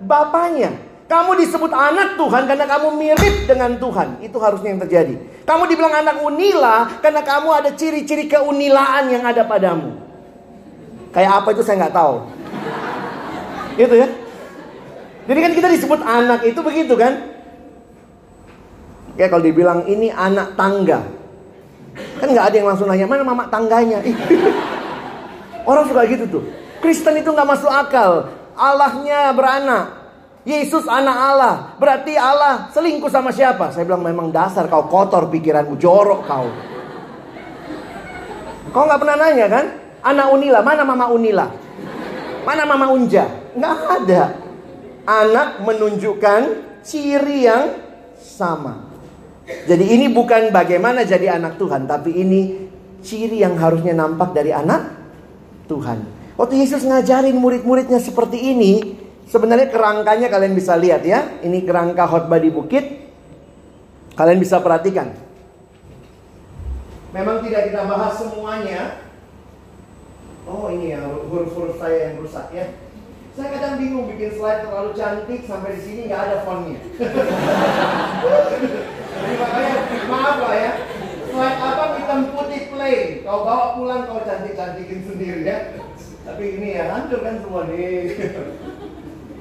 [0.00, 0.74] Bapaknya.
[1.04, 4.24] Kamu disebut anak Tuhan karena kamu mirip dengan Tuhan.
[4.24, 5.14] Itu harusnya yang terjadi.
[5.44, 10.00] Kamu dibilang anak unila karena kamu ada ciri-ciri keunilaan yang ada padamu.
[11.12, 12.14] Kayak apa itu saya nggak tahu.
[13.76, 14.08] Itu ya.
[15.24, 17.32] Jadi kan kita disebut anak itu begitu kan?
[19.20, 21.04] Kayak kalau dibilang ini anak tangga.
[22.18, 24.00] Kan nggak ada yang langsung nanya, mana mama tangganya?
[25.68, 26.42] Orang suka gitu tuh.
[26.82, 28.32] Kristen itu nggak masuk akal.
[28.56, 30.03] Allahnya beranak.
[30.44, 31.54] Yesus anak Allah.
[31.80, 33.72] Berarti Allah selingkuh sama siapa?
[33.72, 35.80] Saya bilang memang dasar kau kotor pikiranmu.
[35.80, 36.46] Jorok kau.
[38.68, 39.66] Kau nggak pernah nanya kan?
[40.04, 40.60] Anak Unila.
[40.60, 41.48] Mana mama Unila?
[42.44, 43.24] Mana mama Unja?
[43.56, 44.22] Nggak ada.
[45.08, 46.40] Anak menunjukkan
[46.84, 47.80] ciri yang
[48.20, 48.92] sama.
[49.44, 51.88] Jadi ini bukan bagaimana jadi anak Tuhan.
[51.88, 52.40] Tapi ini
[53.00, 54.92] ciri yang harusnya nampak dari anak
[55.68, 56.04] Tuhan.
[56.36, 61.40] Waktu Yesus ngajarin murid-muridnya seperti ini, Sebenarnya kerangkanya kalian bisa lihat ya.
[61.40, 62.84] Ini kerangka khotbah di bukit.
[64.14, 65.10] Kalian bisa perhatikan.
[67.14, 69.06] Memang tidak kita bahas semuanya.
[70.44, 72.66] Oh ini ya huruf-huruf saya yang rusak ya.
[73.34, 76.78] Saya kadang bingung bikin slide terlalu cantik sampai di sini nggak ada fontnya.
[79.40, 79.74] Makanya
[80.06, 80.72] maaf lah ya.
[81.32, 83.08] Slide apa hitam putih plain.
[83.26, 85.58] Kau bawa pulang kau cantik-cantikin sendiri ya.
[86.22, 88.14] Tapi ini ya hancur kan semua nih.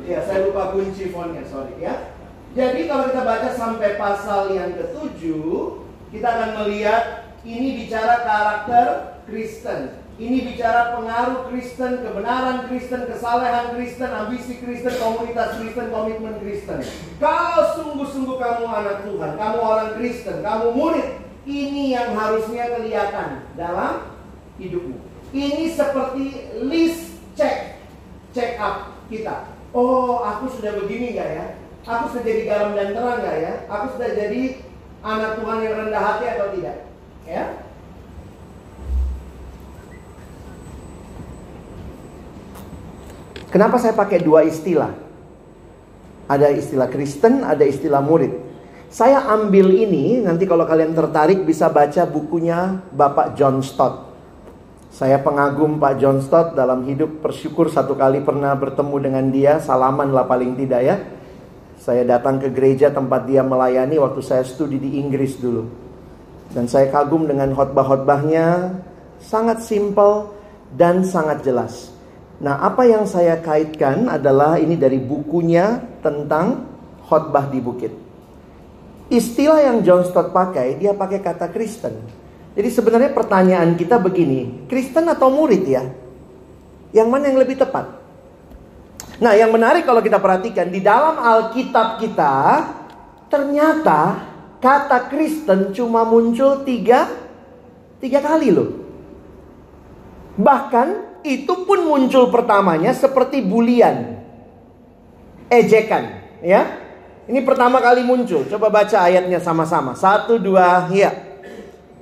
[0.03, 2.11] Ya, saya lupa kunci fontnya, sorry ya.
[2.53, 5.79] Jadi kalau kita baca sampai pasal yang ketujuh,
[6.11, 8.87] kita akan melihat ini bicara karakter
[9.23, 10.03] Kristen.
[10.13, 16.85] Ini bicara pengaruh Kristen, kebenaran Kristen, kesalehan Kristen, ambisi Kristen, komunitas Kristen, komitmen Kristen.
[17.17, 21.09] Kalau sungguh-sungguh kamu anak Tuhan, kamu orang Kristen, kamu murid,
[21.49, 24.13] ini yang harusnya kelihatan dalam
[24.61, 25.01] hidupmu.
[25.33, 26.25] Ini seperti
[26.61, 27.81] list check,
[28.37, 29.52] check up kita.
[29.73, 31.45] Oh, aku sudah begini nggak ya?
[31.81, 33.53] Aku sudah jadi garam dan terang nggak ya?
[33.65, 34.41] Aku sudah jadi
[35.01, 36.77] anak Tuhan yang rendah hati atau tidak?
[37.25, 37.45] Ya?
[43.49, 44.93] Kenapa saya pakai dua istilah?
[46.29, 48.33] Ada istilah Kristen, ada istilah murid.
[48.93, 54.12] Saya ambil ini, nanti kalau kalian tertarik bisa baca bukunya Bapak John Stott.
[54.93, 60.13] Saya pengagum Pak John Stott dalam hidup bersyukur satu kali pernah bertemu dengan dia, salaman
[60.13, 61.01] lah paling tidak ya.
[61.82, 65.65] Saya datang ke gereja tempat dia melayani waktu saya studi di Inggris dulu.
[66.53, 68.77] Dan saya kagum dengan khotbah-khotbahnya,
[69.17, 70.29] sangat simpel
[70.77, 71.89] dan sangat jelas.
[72.38, 76.69] Nah, apa yang saya kaitkan adalah ini dari bukunya tentang
[77.10, 77.93] khotbah di bukit.
[79.10, 82.22] Istilah yang John Stott pakai, dia pakai kata Kristen.
[82.53, 85.83] Jadi sebenarnya pertanyaan kita begini, Kristen atau murid ya?
[86.93, 87.89] Yang mana yang lebih tepat?
[89.17, 92.33] Nah, yang menarik kalau kita perhatikan di dalam Alkitab kita,
[93.29, 94.21] ternyata
[94.61, 97.09] kata Kristen cuma muncul tiga,
[97.97, 98.69] tiga kali loh.
[100.37, 104.21] Bahkan itu pun muncul pertamanya seperti bulian.
[105.49, 106.81] Ejekan, ya.
[107.25, 108.45] Ini pertama kali muncul.
[108.45, 109.97] Coba baca ayatnya sama-sama.
[109.97, 111.32] Satu, dua, ya.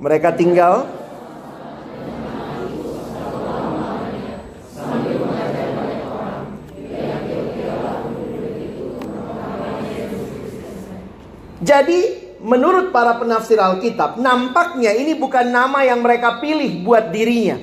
[0.01, 0.89] Mereka tinggal
[11.61, 17.61] Jadi menurut para penafsir Alkitab, nampaknya ini bukan nama yang mereka pilih buat dirinya.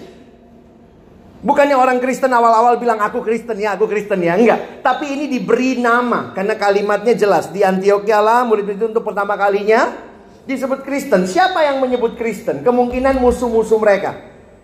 [1.43, 4.39] Bukannya orang Kristen awal-awal bilang aku Kristen ya, aku Kristen ya.
[4.39, 4.83] Enggak.
[4.87, 6.31] Tapi ini diberi nama.
[6.31, 7.51] Karena kalimatnya jelas.
[7.51, 10.08] Di Antioquia lah murid itu untuk pertama kalinya
[10.49, 11.29] disebut Kristen.
[11.29, 12.65] Siapa yang menyebut Kristen?
[12.65, 14.17] Kemungkinan musuh-musuh mereka.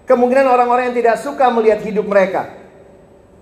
[0.09, 2.49] Kemungkinan orang-orang yang tidak suka melihat hidup mereka.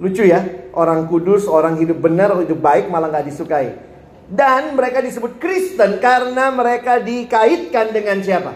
[0.03, 0.43] Lucu ya.
[0.75, 3.79] Orang kudus, orang hidup benar, hidup baik malah nggak disukai.
[4.27, 8.53] Dan mereka disebut Kristen karena mereka dikaitkan dengan siapa?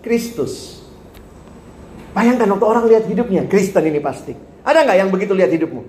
[0.00, 0.80] Kristus.
[2.16, 4.32] Bayangkan waktu orang lihat hidupnya, Kristen ini pasti.
[4.64, 5.82] Ada nggak yang begitu lihat hidupmu?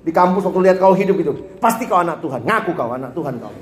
[0.00, 3.36] Di kampus waktu lihat kau hidup itu, pasti kau anak Tuhan, ngaku kau anak Tuhan
[3.36, 3.52] kau.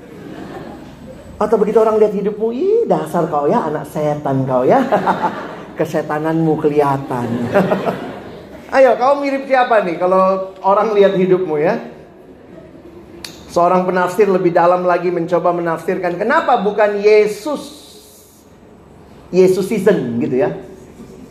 [1.39, 4.83] Atau begitu orang lihat hidupmu, ih dasar kau ya anak setan kau ya.
[5.79, 7.27] Kesetananmu kelihatan.
[8.75, 11.79] Ayo, kau mirip siapa nih kalau orang lihat hidupmu ya?
[13.49, 17.79] Seorang penafsir lebih dalam lagi mencoba menafsirkan kenapa bukan Yesus
[19.31, 20.53] Yesus season gitu ya.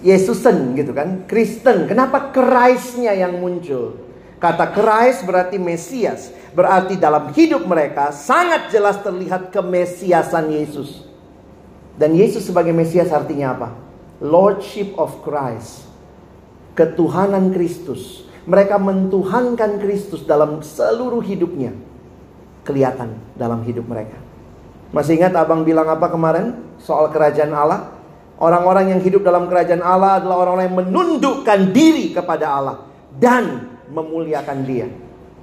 [0.01, 1.91] Yesusen gitu kan, Kristen.
[1.91, 4.08] Kenapa Christ-nya yang muncul?
[4.39, 6.31] Kata Christ berarti Mesias.
[6.55, 11.07] Berarti dalam hidup mereka sangat jelas terlihat kemesiasan Yesus.
[11.99, 13.69] Dan Yesus sebagai Mesias artinya apa?
[14.23, 15.91] Lordship of Christ.
[16.79, 18.27] Ketuhanan Kristus.
[18.47, 21.75] Mereka mentuhankan Kristus dalam seluruh hidupnya.
[22.63, 24.17] Kelihatan dalam hidup mereka.
[24.95, 26.57] Masih ingat abang bilang apa kemarin?
[26.81, 27.93] Soal kerajaan Allah?
[28.39, 32.87] Orang-orang yang hidup dalam kerajaan Allah adalah orang-orang yang menundukkan diri kepada Allah
[33.19, 34.87] dan memuliakan Dia.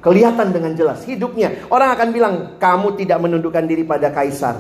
[0.02, 1.66] Kelihatan dengan jelas hidupnya.
[1.74, 4.54] Orang akan bilang, "Kamu tidak menundukkan diri pada kaisar,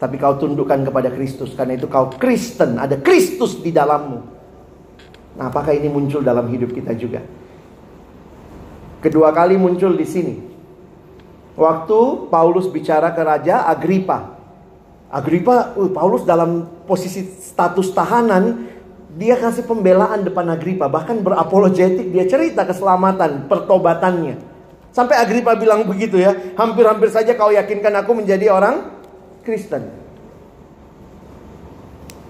[0.00, 4.18] tapi kau tundukkan kepada Kristus karena itu kau Kristen, ada Kristus di dalammu."
[5.36, 7.20] Nah, apakah ini muncul dalam hidup kita juga?
[9.00, 10.34] Kedua kali muncul di sini.
[11.60, 14.40] Waktu Paulus bicara ke Raja Agripa,
[15.10, 18.70] Agripa, uh, Paulus dalam posisi status tahanan,
[19.18, 24.38] dia kasih pembelaan depan Agripa, bahkan berapologetik, dia cerita keselamatan, pertobatannya.
[24.94, 28.86] Sampai Agripa bilang begitu ya, hampir-hampir saja kau yakinkan aku menjadi orang
[29.42, 29.90] Kristen.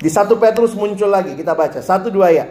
[0.00, 2.48] Di satu Petrus muncul lagi, kita baca, satu dua ya.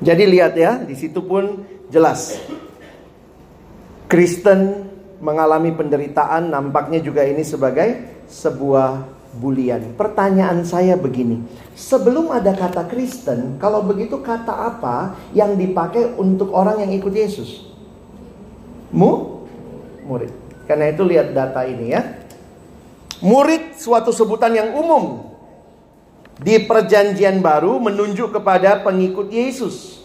[0.00, 2.40] Jadi lihat ya, di situ pun jelas.
[4.06, 4.86] Kristen
[5.18, 9.02] mengalami penderitaan, nampaknya juga ini sebagai sebuah
[9.36, 9.98] bulian.
[9.98, 11.42] Pertanyaan saya begini,
[11.74, 17.66] sebelum ada kata Kristen, kalau begitu kata apa yang dipakai untuk orang yang ikut Yesus?
[18.94, 19.42] Mu?
[20.06, 20.30] Murid.
[20.70, 22.02] Karena itu lihat data ini ya.
[23.22, 25.34] Murid suatu sebutan yang umum
[26.36, 29.98] di perjanjian baru menunjuk kepada pengikut Yesus.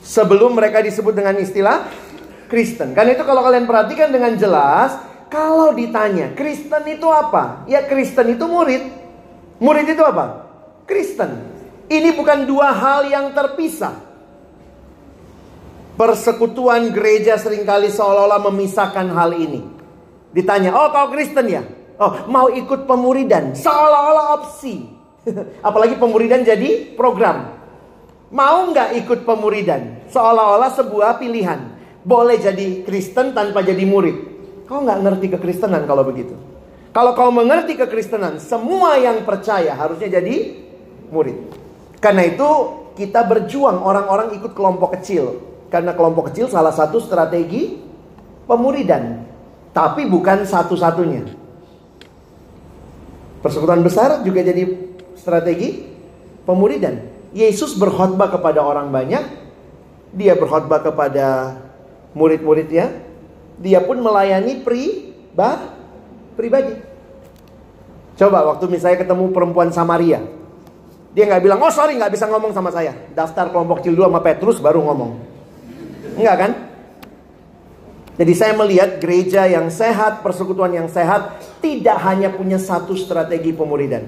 [0.00, 1.84] Sebelum mereka disebut dengan istilah
[2.50, 2.92] Kristen.
[2.98, 4.98] Kan itu kalau kalian perhatikan dengan jelas,
[5.30, 7.62] kalau ditanya Kristen itu apa?
[7.70, 8.82] Ya Kristen itu murid.
[9.62, 10.50] Murid itu apa?
[10.90, 11.46] Kristen.
[11.86, 14.10] Ini bukan dua hal yang terpisah.
[15.94, 19.62] Persekutuan gereja sering kali seolah-olah memisahkan hal ini.
[20.34, 21.62] Ditanya, oh kau Kristen ya?
[22.00, 23.54] Oh mau ikut pemuridan?
[23.54, 24.88] Seolah-olah opsi.
[25.66, 27.60] Apalagi pemuridan jadi program.
[28.32, 30.08] Mau nggak ikut pemuridan?
[30.10, 31.79] Seolah-olah sebuah pilihan.
[32.00, 34.16] Boleh jadi Kristen tanpa jadi murid.
[34.64, 36.32] Kau nggak ngerti kekristenan kalau begitu.
[36.90, 40.58] Kalau kau mengerti kekristenan, semua yang percaya harusnya jadi
[41.14, 41.38] murid.
[42.02, 42.48] Karena itu
[42.98, 45.38] kita berjuang orang-orang ikut kelompok kecil.
[45.70, 47.78] Karena kelompok kecil salah satu strategi
[48.50, 49.22] pemuridan.
[49.70, 51.30] Tapi bukan satu-satunya.
[53.38, 54.66] Persekutuan besar juga jadi
[55.14, 55.86] strategi
[56.42, 57.06] pemuridan.
[57.30, 59.22] Yesus berkhotbah kepada orang banyak.
[60.10, 61.54] Dia berkhotbah kepada
[62.16, 62.90] murid-muridnya.
[63.60, 65.76] Dia pun melayani pri, bah,
[66.34, 66.74] pribadi.
[68.16, 70.20] Coba waktu misalnya ketemu perempuan Samaria.
[71.10, 72.94] Dia nggak bilang, oh sorry nggak bisa ngomong sama saya.
[73.12, 75.10] Daftar kelompok kecil dulu sama Petrus baru ngomong.
[76.16, 76.52] Enggak kan?
[78.20, 84.04] Jadi saya melihat gereja yang sehat, persekutuan yang sehat tidak hanya punya satu strategi pemuridan.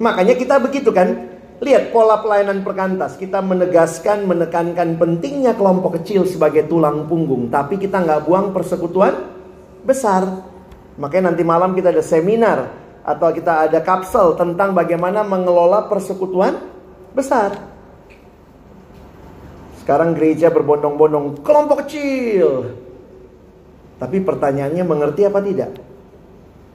[0.00, 1.33] Makanya kita begitu kan?
[1.64, 3.16] Lihat pola pelayanan perkantas.
[3.16, 7.48] Kita menegaskan, menekankan pentingnya kelompok kecil sebagai tulang punggung.
[7.48, 9.32] Tapi kita nggak buang persekutuan
[9.80, 10.44] besar.
[11.00, 12.68] Makanya nanti malam kita ada seminar.
[13.00, 16.60] Atau kita ada kapsel tentang bagaimana mengelola persekutuan
[17.16, 17.56] besar.
[19.80, 22.76] Sekarang gereja berbondong-bondong kelompok kecil.
[23.96, 25.80] Tapi pertanyaannya mengerti apa tidak?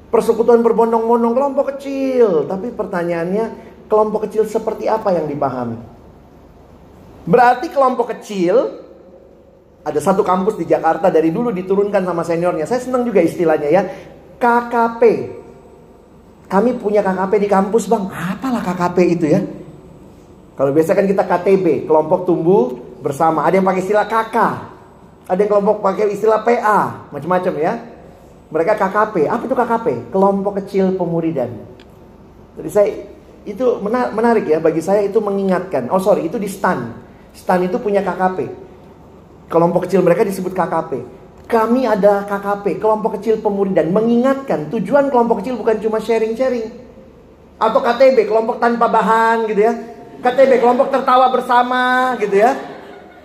[0.10, 2.50] Persekutuan berbondong-bondong kelompok kecil.
[2.50, 5.82] Tapi pertanyaannya kelompok kecil seperti apa yang dipahami?
[7.26, 8.80] Berarti kelompok kecil
[9.84, 12.70] ada satu kampus di Jakarta dari dulu diturunkan sama seniornya.
[12.70, 13.82] Saya senang juga istilahnya ya.
[14.40, 15.02] KKP.
[16.50, 18.06] Kami punya KKP di kampus bang.
[18.08, 19.42] Apalah KKP itu ya?
[20.60, 23.48] Kalau biasa kan kita KTB, kelompok tumbuh bersama.
[23.48, 24.56] Ada yang pakai istilah kakak.
[25.30, 27.74] Ada yang kelompok pakai istilah PA, macam-macam ya.
[28.50, 29.16] Mereka KKP.
[29.30, 29.88] Apa itu KKP?
[30.12, 31.54] Kelompok kecil pemuridan.
[32.60, 32.90] Jadi saya
[33.52, 35.90] itu menarik ya bagi saya itu mengingatkan.
[35.90, 36.94] Oh sorry itu di STAN.
[37.34, 38.46] STAN itu punya KKP.
[39.50, 40.92] Kelompok kecil mereka disebut KKP.
[41.50, 46.70] Kami ada KKP, kelompok kecil pemuridan, mengingatkan tujuan kelompok kecil bukan cuma sharing-sharing.
[47.58, 49.74] Atau KTB, kelompok tanpa bahan gitu ya.
[50.22, 52.54] KTB, kelompok tertawa bersama gitu ya.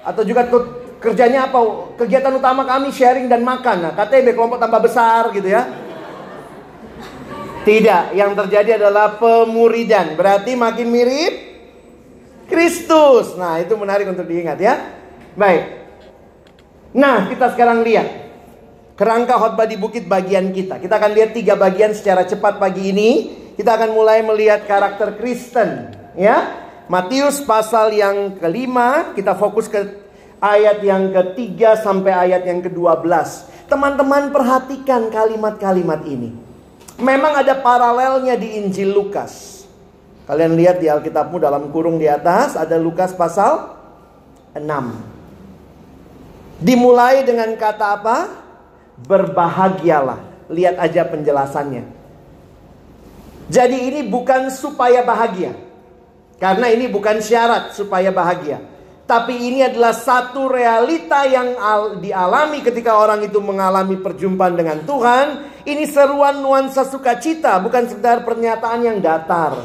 [0.00, 0.48] Atau juga
[1.04, 1.60] kerjanya apa?
[2.00, 3.84] Kegiatan utama kami sharing dan makan.
[3.84, 5.83] Nah, KTB kelompok tambah besar gitu ya.
[7.64, 10.12] Tidak, yang terjadi adalah pemuridan.
[10.20, 11.34] Berarti makin mirip
[12.44, 13.32] Kristus.
[13.40, 14.74] Nah, itu menarik untuk diingat ya.
[15.32, 15.64] Baik.
[16.92, 18.06] Nah, kita sekarang lihat
[18.94, 20.78] kerangka khotbah di bukit bagian kita.
[20.78, 23.10] Kita akan lihat tiga bagian secara cepat pagi ini.
[23.56, 26.62] Kita akan mulai melihat karakter Kristen, ya.
[26.90, 30.04] Matius pasal yang kelima, kita fokus ke
[30.42, 33.08] ayat yang ketiga sampai ayat yang ke-12.
[33.70, 36.53] Teman-teman perhatikan kalimat-kalimat ini.
[36.98, 39.66] Memang ada paralelnya di Injil Lukas.
[40.24, 43.76] Kalian lihat di Alkitabmu dalam kurung di atas ada Lukas pasal
[44.56, 44.62] 6.
[46.62, 48.18] Dimulai dengan kata apa?
[49.04, 50.48] Berbahagialah.
[50.48, 51.84] Lihat aja penjelasannya.
[53.52, 55.52] Jadi ini bukan supaya bahagia.
[56.40, 58.73] Karena ini bukan syarat supaya bahagia.
[59.04, 61.52] Tapi ini adalah satu realita yang
[62.00, 65.26] dialami ketika orang itu mengalami perjumpaan dengan Tuhan.
[65.64, 69.60] Ini seruan nuansa sukacita, bukan sekedar pernyataan yang datar.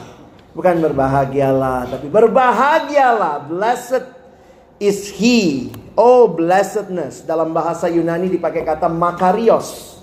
[0.52, 3.48] Bukan berbahagialah, tapi berbahagialah.
[3.48, 4.06] Blessed
[4.76, 5.72] is he.
[5.96, 7.24] Oh blessedness.
[7.24, 10.00] Dalam bahasa Yunani dipakai kata makarios.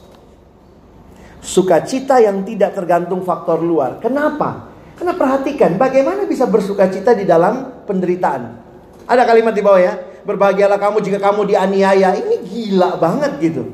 [1.45, 4.01] Sukacita yang tidak tergantung faktor luar.
[4.01, 4.73] Kenapa?
[4.97, 8.66] Karena perhatikan bagaimana bisa bersuka cita di dalam penderitaan.
[9.07, 9.95] Ada kalimat di bawah ya.
[10.27, 12.19] Berbahagialah kamu jika kamu dianiaya.
[12.19, 13.71] Ini gila banget gitu.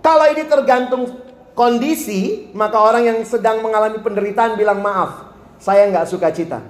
[0.00, 1.20] Kalau ini tergantung
[1.52, 5.28] kondisi, maka orang yang sedang mengalami penderitaan bilang maaf.
[5.60, 6.64] Saya nggak suka cita.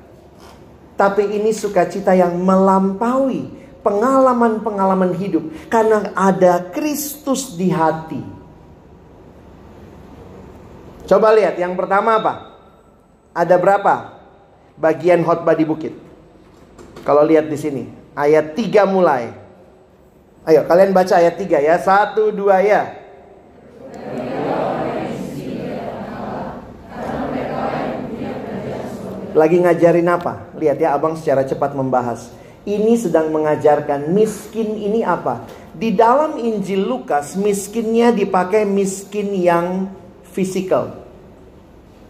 [0.99, 3.47] Tapi ini sukacita yang melampaui
[3.87, 5.47] pengalaman-pengalaman hidup.
[5.71, 8.21] Karena ada Kristus di hati.
[11.07, 12.35] Coba lihat yang pertama apa?
[13.31, 13.95] Ada berapa
[14.75, 15.95] bagian khotbah di bukit?
[17.07, 19.35] Kalau lihat di sini, ayat 3 mulai.
[20.49, 21.77] Ayo kalian baca ayat 3 ya.
[21.79, 22.97] Satu, dua ya.
[29.31, 30.51] Lagi ngajarin apa?
[30.59, 32.35] Lihat ya abang secara cepat membahas.
[32.67, 35.47] Ini sedang mengajarkan miskin ini apa?
[35.71, 39.87] Di dalam Injil Lukas miskinnya dipakai miskin yang
[40.35, 40.99] fisikal.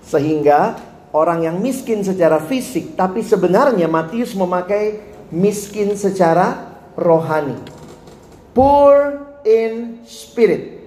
[0.01, 0.81] Sehingga
[1.13, 7.57] orang yang miskin secara fisik, tapi sebenarnya Matius memakai miskin secara rohani.
[8.55, 10.79] Poor in spirit.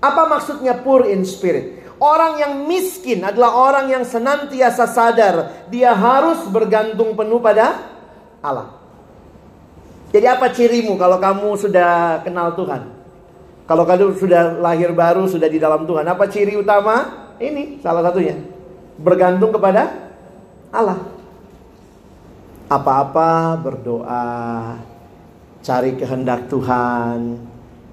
[0.00, 1.78] Apa maksudnya poor in spirit?
[1.98, 7.90] Orang yang miskin adalah orang yang senantiasa sadar dia harus bergantung penuh pada
[8.38, 8.78] Allah.
[10.14, 12.96] Jadi apa cirimu kalau kamu sudah kenal Tuhan?
[13.68, 17.28] Kalau kamu sudah lahir baru, sudah di dalam Tuhan, apa ciri utama?
[17.36, 18.40] Ini salah satunya.
[18.96, 19.92] Bergantung kepada
[20.72, 21.17] Allah.
[22.68, 24.76] Apa-apa berdoa,
[25.64, 27.40] cari kehendak Tuhan,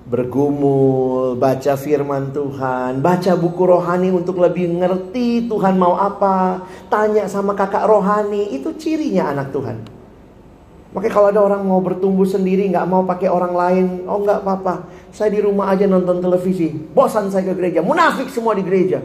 [0.04, 7.56] bergumul, baca firman Tuhan, baca buku rohani untuk lebih ngerti Tuhan mau apa, tanya sama
[7.56, 9.80] kakak rohani, itu cirinya anak Tuhan.
[10.92, 14.92] Makanya kalau ada orang mau bertumbuh sendiri, nggak mau pakai orang lain, oh nggak apa-apa,
[15.16, 19.00] saya di rumah aja nonton televisi, bosan saya ke gereja, munafik semua di gereja.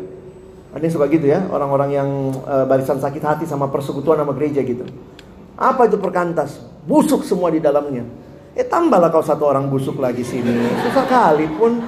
[0.71, 4.63] Ada yang suka gitu ya, orang-orang yang e, barisan sakit hati sama persekutuan sama gereja
[4.63, 4.87] gitu.
[5.61, 6.57] Apa itu perkantas?
[6.89, 8.01] Busuk semua di dalamnya.
[8.57, 10.49] Eh tambahlah kau satu orang busuk lagi sini.
[10.89, 11.85] Susah kali pun.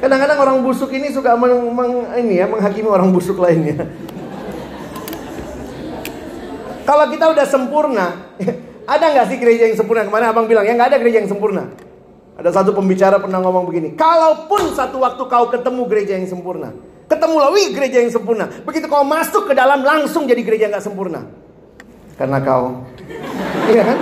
[0.00, 3.84] Kadang-kadang orang busuk ini suka meng, meng, ini ya, menghakimi orang busuk lainnya.
[6.88, 8.32] Kalau kita udah sempurna,
[8.96, 10.08] ada nggak sih gereja yang sempurna?
[10.08, 11.68] Kemarin abang bilang ya nggak ada gereja yang sempurna.
[12.40, 16.72] Ada satu pembicara pernah ngomong begini, kalaupun satu waktu kau ketemu gereja yang sempurna,
[17.04, 18.48] ketemulah wih gereja yang sempurna.
[18.64, 21.28] Begitu kau masuk ke dalam langsung jadi gereja nggak sempurna.
[22.16, 22.80] Karena kau
[23.76, 23.98] Iya kan?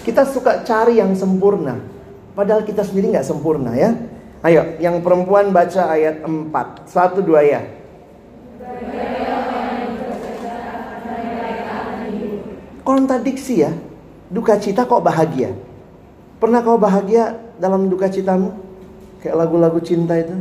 [0.00, 1.76] Kita suka cari yang sempurna.
[2.32, 3.92] Padahal kita sendiri nggak sempurna ya.
[4.40, 6.88] Ayo, yang perempuan baca ayat 4.
[6.88, 7.60] Satu dua ya.
[12.80, 13.89] Kontradiksi ya.
[14.30, 15.50] Duka cita kok bahagia.
[16.38, 18.54] Pernah kau bahagia dalam duka citamu?
[19.20, 20.32] Kayak lagu-lagu cinta itu.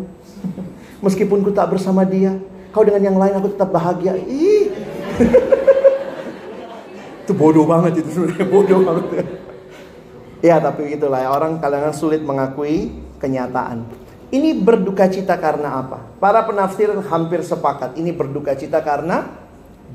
[1.04, 2.38] Meskipun ku tak bersama dia,
[2.72, 4.16] kau dengan yang lain aku tetap bahagia.
[4.16, 4.72] Ih.
[7.26, 9.06] itu bodoh banget itu sebenarnya bodoh banget.
[10.40, 13.84] ya tapi itulah ya orang kadang-kadang sulit mengakui kenyataan.
[14.30, 16.06] Ini berduka cita karena apa?
[16.22, 17.98] Para penafsir hampir sepakat.
[17.98, 19.26] Ini berduka cita karena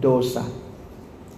[0.02, 0.42] dosa.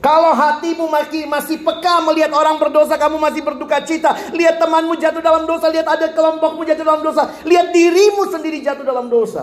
[0.07, 4.15] Kalau hatimu masih, masih peka melihat orang berdosa, kamu masih berduka cita.
[4.31, 7.27] Lihat temanmu jatuh dalam dosa, lihat ada kelompokmu jatuh dalam dosa.
[7.43, 9.43] Lihat dirimu sendiri jatuh dalam dosa.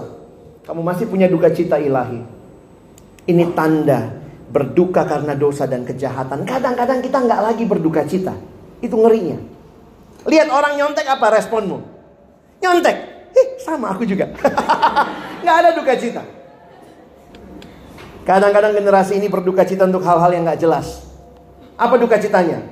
[0.63, 2.23] Kamu masih punya duka cita ilahi.
[3.27, 4.07] Ini tanda
[4.55, 6.47] berduka karena dosa dan kejahatan.
[6.47, 8.31] Kadang-kadang kita nggak lagi berduka cita.
[8.79, 9.35] Itu ngerinya.
[10.31, 11.83] Lihat orang nyontek apa responmu?
[12.63, 12.97] Nyontek.
[13.35, 14.31] Ih, sama aku juga.
[15.43, 16.23] nggak ada duka cita.
[18.23, 21.03] Kadang-kadang generasi ini berduka cita untuk hal-hal yang nggak jelas.
[21.75, 22.63] Apa duka citanya?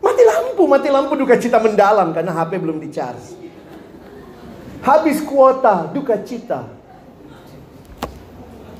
[0.00, 3.36] Mati lampu, mati lampu duka cita mendalam karena HP belum di charge.
[4.80, 6.64] Habis kuota, duka cita.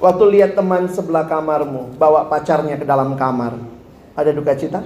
[0.01, 3.57] Waktu lihat teman sebelah kamarmu bawa pacarnya ke dalam kamar,
[4.17, 4.81] ada duka cita?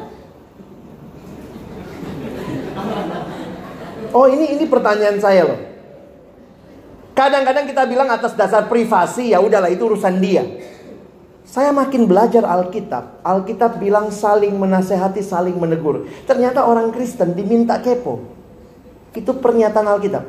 [4.14, 5.60] Oh ini ini pertanyaan saya loh.
[7.18, 10.46] Kadang-kadang kita bilang atas dasar privasi ya udahlah itu urusan dia.
[11.48, 13.24] Saya makin belajar Alkitab.
[13.24, 16.04] Alkitab bilang saling menasehati, saling menegur.
[16.28, 18.20] Ternyata orang Kristen diminta kepo.
[19.16, 20.24] Itu pernyataan Alkitab.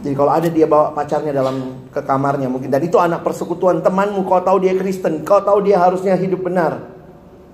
[0.00, 4.24] Jadi kalau ada dia bawa pacarnya dalam ke kamarnya mungkin dan itu anak persekutuan temanmu
[4.28, 6.96] kau tahu dia Kristen, kau tahu dia harusnya hidup benar.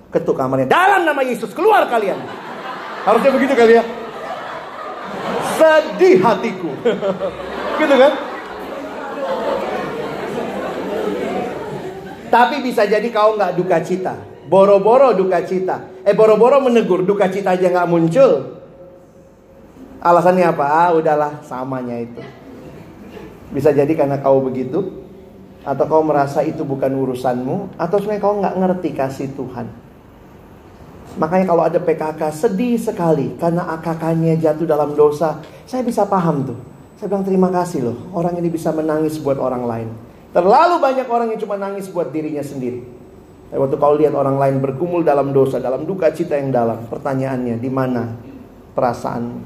[0.07, 0.71] Ketuk kamarnya.
[0.71, 2.15] Dalam nama Yesus keluar kalian.
[3.03, 3.83] Harusnya begitu kali ya.
[5.59, 6.71] Sedih hatiku.
[7.83, 8.32] gitu kan?
[12.33, 14.17] Tapi bisa jadi kau nggak duka cita.
[14.49, 16.01] Boro-boro duka cita.
[16.01, 18.57] Eh boro-boro menegur duka cita aja nggak muncul.
[20.01, 20.65] Alasannya apa?
[20.65, 22.25] Ah, udahlah samanya itu.
[23.53, 25.05] Bisa jadi karena kau begitu
[25.61, 29.69] atau kau merasa itu bukan urusanmu atau sebenarnya kau nggak ngerti kasih Tuhan.
[31.21, 35.37] Makanya kalau ada PKK sedih sekali karena AKK-nya jatuh dalam dosa.
[35.69, 36.57] Saya bisa paham tuh.
[36.97, 37.97] Saya bilang terima kasih loh.
[38.09, 40.12] Orang ini bisa menangis buat orang lain.
[40.33, 42.81] Terlalu banyak orang yang cuma nangis buat dirinya sendiri.
[43.53, 47.61] Tapi waktu kau lihat orang lain bergumul dalam dosa, dalam duka cita yang dalam, pertanyaannya
[47.61, 48.17] di mana
[48.73, 49.45] perasaan?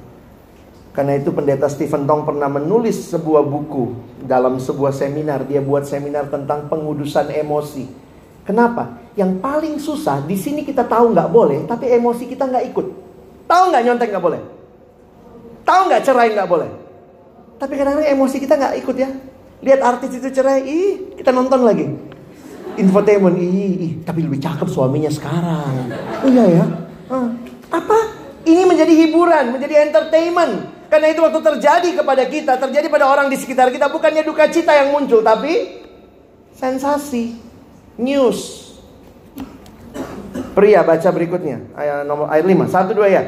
[0.95, 3.93] Karena itu pendeta Stephen Tong pernah menulis sebuah buku
[4.25, 5.43] dalam sebuah seminar.
[5.45, 7.85] Dia buat seminar tentang pengudusan emosi.
[8.47, 8.97] Kenapa?
[9.13, 12.88] Yang paling susah di sini kita tahu nggak boleh, tapi emosi kita nggak ikut.
[13.45, 14.41] Tahu nggak nyontek nggak boleh?
[15.67, 16.71] Tahu nggak cerai nggak boleh?
[17.59, 19.09] Tapi kadang-kadang emosi kita nggak ikut ya.
[19.62, 21.89] Lihat artis itu cerai, ih kita nonton lagi.
[22.78, 25.89] Infotainment, ih, ih tapi lebih cakep suaminya sekarang.
[26.30, 26.66] iya ya.
[27.10, 27.28] Ah,
[27.74, 27.97] apa?
[28.45, 30.78] Ini menjadi hiburan, menjadi entertainment.
[30.88, 34.72] Karena itu waktu terjadi kepada kita, terjadi pada orang di sekitar kita, bukannya duka cita
[34.72, 35.84] yang muncul, tapi
[36.55, 37.36] sensasi,
[37.99, 38.72] news.
[40.53, 42.66] Pria baca berikutnya ayat nomor ayat 5.
[42.66, 43.24] Satu dua ya.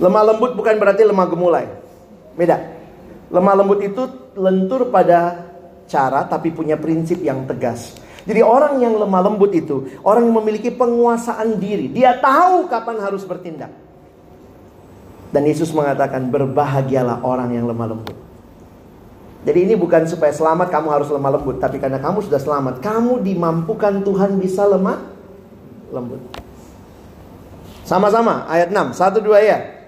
[0.00, 1.68] Lemah lembut bukan berarti lemah gemulai.
[2.32, 2.56] Beda.
[3.28, 4.02] Lemah lembut itu
[4.34, 5.46] lentur pada
[5.84, 7.94] cara tapi punya prinsip yang tegas.
[8.24, 11.92] Jadi orang yang lemah lembut itu orang yang memiliki penguasaan diri.
[11.92, 13.70] Dia tahu kapan harus bertindak.
[15.30, 18.18] Dan Yesus mengatakan berbahagialah orang yang lemah lembut.
[19.40, 23.24] Jadi ini bukan supaya selamat kamu harus lemah lembut, tapi karena kamu sudah selamat, kamu
[23.24, 25.00] dimampukan Tuhan bisa lemah
[25.88, 26.20] lembut.
[27.88, 29.79] Sama-sama ayat 6, 1 2 ya.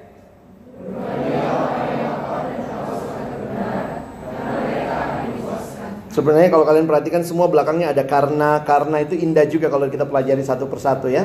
[6.13, 10.45] Sebenarnya kalau kalian perhatikan semua belakangnya ada karena karena itu indah juga kalau kita pelajari
[10.45, 11.25] satu persatu ya.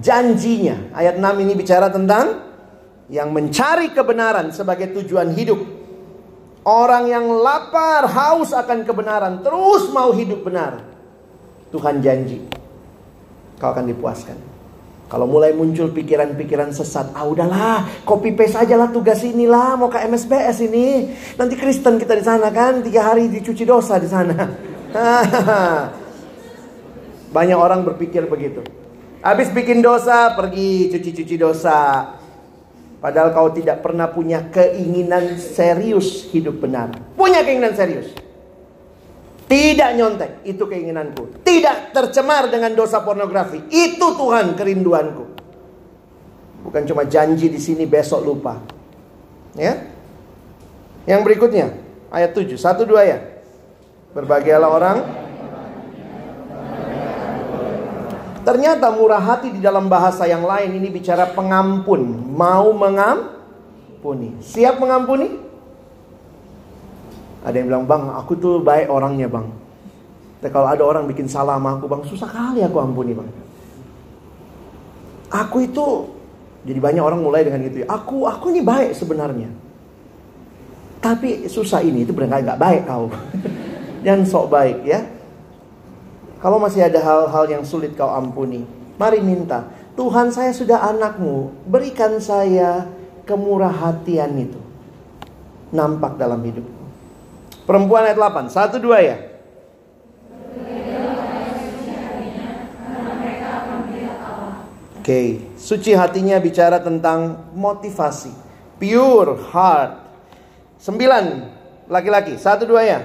[0.00, 2.48] Janjinya ayat 6 ini bicara tentang
[3.12, 5.60] yang mencari kebenaran sebagai tujuan hidup.
[6.64, 10.84] Orang yang lapar, haus akan kebenaran, terus mau hidup benar.
[11.72, 12.44] Tuhan janji
[13.60, 14.47] kau akan dipuaskan.
[15.08, 20.04] Kalau mulai muncul pikiran-pikiran sesat, ah udahlah, copy paste aja lah tugas inilah, mau ke
[20.04, 21.16] MSBS ini.
[21.40, 24.36] Nanti Kristen kita di sana kan, tiga hari dicuci dosa di sana.
[27.36, 28.60] Banyak orang berpikir begitu.
[29.24, 32.12] Habis bikin dosa, pergi cuci-cuci dosa.
[33.00, 36.92] Padahal kau tidak pernah punya keinginan serius hidup benar.
[37.16, 38.12] Punya keinginan serius.
[39.48, 41.40] Tidak nyontek, itu keinginanku.
[41.40, 43.64] Tidak tercemar dengan dosa pornografi.
[43.72, 45.24] Itu Tuhan kerinduanku.
[46.68, 48.60] Bukan cuma janji di sini besok lupa.
[49.56, 49.88] Ya.
[51.08, 51.72] Yang berikutnya,
[52.12, 52.60] ayat 7.
[52.60, 53.18] Satu dua ya.
[54.12, 54.98] Berbahagialah orang
[58.48, 64.40] Ternyata murah hati di dalam bahasa yang lain ini bicara pengampun, mau mengampuni.
[64.40, 65.47] Siap mengampuni?
[67.42, 69.50] Ada yang bilang, "Bang, aku tuh baik orangnya, Bang."
[70.38, 73.30] Tapi kalau ada orang bikin salah sama aku, Bang, susah kali aku ampuni, Bang.
[75.28, 76.18] Aku itu
[76.66, 77.86] jadi banyak orang mulai dengan gitu ya.
[77.88, 79.50] Aku aku ini baik sebenarnya.
[80.98, 83.06] Tapi susah ini itu benar nggak baik kau.
[84.04, 85.00] Jangan sok baik ya.
[86.38, 88.62] Kalau masih ada hal-hal yang sulit kau ampuni,
[88.98, 89.66] mari minta.
[89.98, 92.86] Tuhan saya sudah anakmu, berikan saya
[93.26, 94.60] kemurah hatian itu.
[95.74, 96.77] Nampak dalam hidupku.
[97.68, 99.16] Perempuan ayat 8, satu dua ya.
[104.96, 105.26] Oke, okay.
[105.60, 108.32] suci hatinya bicara tentang motivasi.
[108.80, 110.00] Pure heart.
[110.80, 111.24] Sembilan,
[111.92, 112.40] laki-laki.
[112.40, 113.00] Satu dua ya.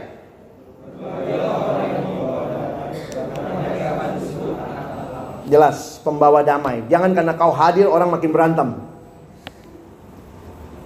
[5.52, 6.88] Jelas, pembawa damai.
[6.88, 8.93] Jangan karena kau hadir orang makin berantem.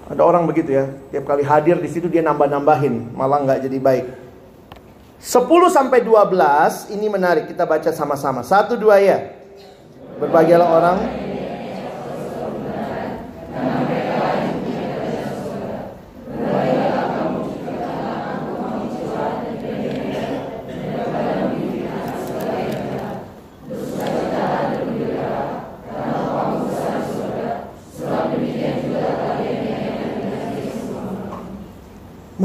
[0.07, 4.05] Ada orang begitu ya, tiap kali hadir di situ dia nambah-nambahin, malah nggak jadi baik.
[5.19, 8.45] 10 sampai 12 ini menarik kita baca sama-sama.
[8.45, 9.33] Satu dua ya.
[10.21, 10.97] Berbahagialah orang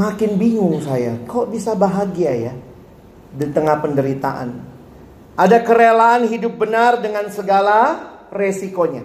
[0.03, 2.53] Makin bingung saya, kok bisa bahagia ya
[3.31, 4.51] di tengah penderitaan?
[5.39, 8.99] Ada kerelaan hidup benar dengan segala resikonya.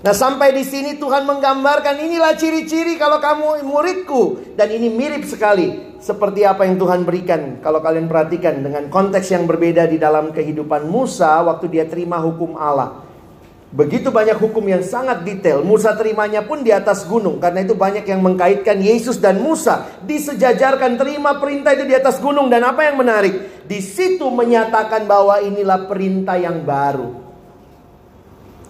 [0.00, 5.94] Nah, sampai di sini Tuhan menggambarkan inilah ciri-ciri kalau kamu muridku dan ini mirip sekali
[6.02, 7.62] seperti apa yang Tuhan berikan.
[7.62, 12.58] Kalau kalian perhatikan dengan konteks yang berbeda di dalam kehidupan Musa waktu dia terima hukum
[12.58, 13.09] Allah.
[13.70, 15.62] Begitu banyak hukum yang sangat detail.
[15.62, 17.38] Musa terimanya pun di atas gunung.
[17.38, 19.86] Karena itu banyak yang mengkaitkan Yesus dan Musa.
[20.02, 22.50] Disejajarkan terima perintah itu di atas gunung.
[22.50, 23.62] Dan apa yang menarik?
[23.70, 27.14] Di situ menyatakan bahwa inilah perintah yang baru.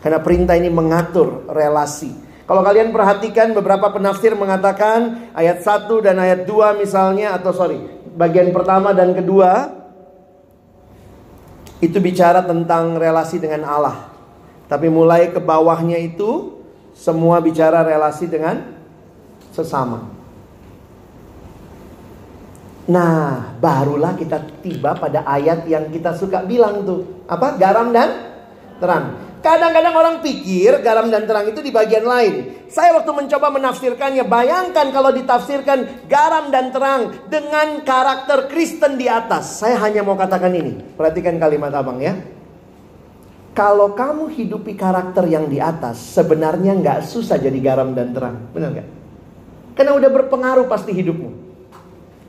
[0.04, 2.12] Karena perintah ini mengatur relasi.
[2.44, 7.32] Kalau kalian perhatikan beberapa penafsir mengatakan ayat 1 dan ayat 2 misalnya.
[7.40, 7.80] Atau sorry,
[8.12, 9.80] bagian pertama dan kedua.
[11.80, 14.09] Itu bicara tentang relasi dengan Allah.
[14.70, 16.62] Tapi mulai ke bawahnya itu
[16.94, 18.62] semua bicara relasi dengan
[19.50, 20.06] sesama.
[22.86, 27.26] Nah, barulah kita tiba pada ayat yang kita suka bilang tuh.
[27.26, 27.58] Apa?
[27.58, 28.30] Garam dan
[28.78, 29.30] terang.
[29.40, 32.66] Kadang-kadang orang pikir garam dan terang itu di bagian lain.
[32.68, 39.64] Saya waktu mencoba menafsirkannya, bayangkan kalau ditafsirkan garam dan terang dengan karakter Kristen di atas.
[39.64, 40.76] Saya hanya mau katakan ini.
[40.94, 42.14] Perhatikan kalimat abang ya.
[43.50, 48.36] Kalau kamu hidupi karakter yang di atas, sebenarnya nggak susah jadi garam dan terang.
[48.54, 48.88] Benar nggak?
[49.74, 51.50] Karena udah berpengaruh pasti hidupmu.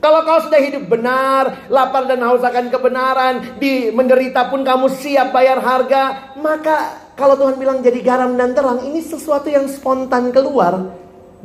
[0.02, 5.30] Kalau kau sudah hidup benar, lapar dan haus akan kebenaran, di menderita pun kamu siap
[5.30, 10.90] bayar harga, maka kalau Tuhan bilang jadi garam dan terang, ini sesuatu yang spontan keluar,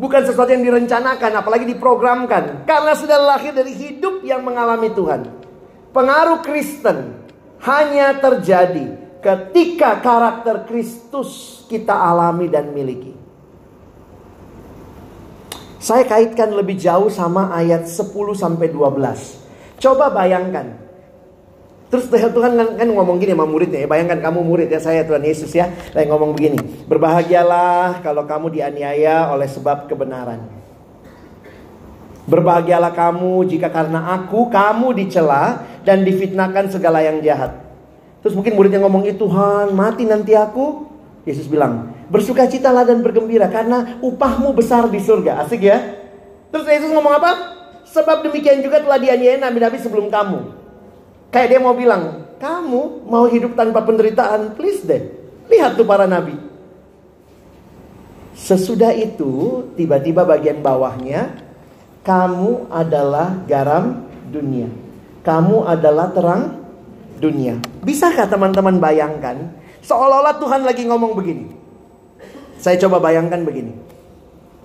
[0.02, 5.30] bukan sesuatu yang direncanakan, apalagi diprogramkan, karena sudah lahir dari hidup yang mengalami Tuhan.
[5.94, 7.14] Pengaruh Kristen
[7.62, 13.14] hanya terjadi ketika karakter Kristus kita alami dan miliki.
[15.78, 19.80] Saya kaitkan lebih jauh sama ayat 10 sampai 12.
[19.80, 20.74] Coba bayangkan.
[21.88, 23.88] Terus Tuhan kan, kan ngomong gini sama muridnya ya.
[23.88, 25.72] Bayangkan kamu murid ya saya Tuhan Yesus ya.
[25.96, 26.60] Saya ngomong begini.
[26.90, 30.44] Berbahagialah kalau kamu dianiaya oleh sebab kebenaran.
[32.28, 37.67] Berbahagialah kamu jika karena aku kamu dicela dan difitnahkan segala yang jahat.
[38.28, 40.84] Terus mungkin muridnya ngomong itu Tuhan mati nanti aku.
[41.24, 45.48] Yesus bilang bersukacitalah dan bergembira karena upahmu besar di surga.
[45.48, 45.80] Asik ya?
[46.52, 47.32] Terus Yesus ngomong apa?
[47.88, 50.44] Sebab demikian juga telah dianiaya nabi-nabi sebelum kamu.
[51.32, 55.08] Kayak dia mau bilang, kamu mau hidup tanpa penderitaan, please deh.
[55.48, 56.36] Lihat tuh para nabi.
[58.36, 61.32] Sesudah itu, tiba-tiba bagian bawahnya,
[62.04, 64.68] kamu adalah garam dunia.
[65.24, 66.67] Kamu adalah terang
[67.18, 67.58] dunia.
[67.82, 69.52] Bisakah teman-teman bayangkan?
[69.84, 71.46] Seolah-olah Tuhan lagi ngomong begini.
[72.58, 73.74] Saya coba bayangkan begini.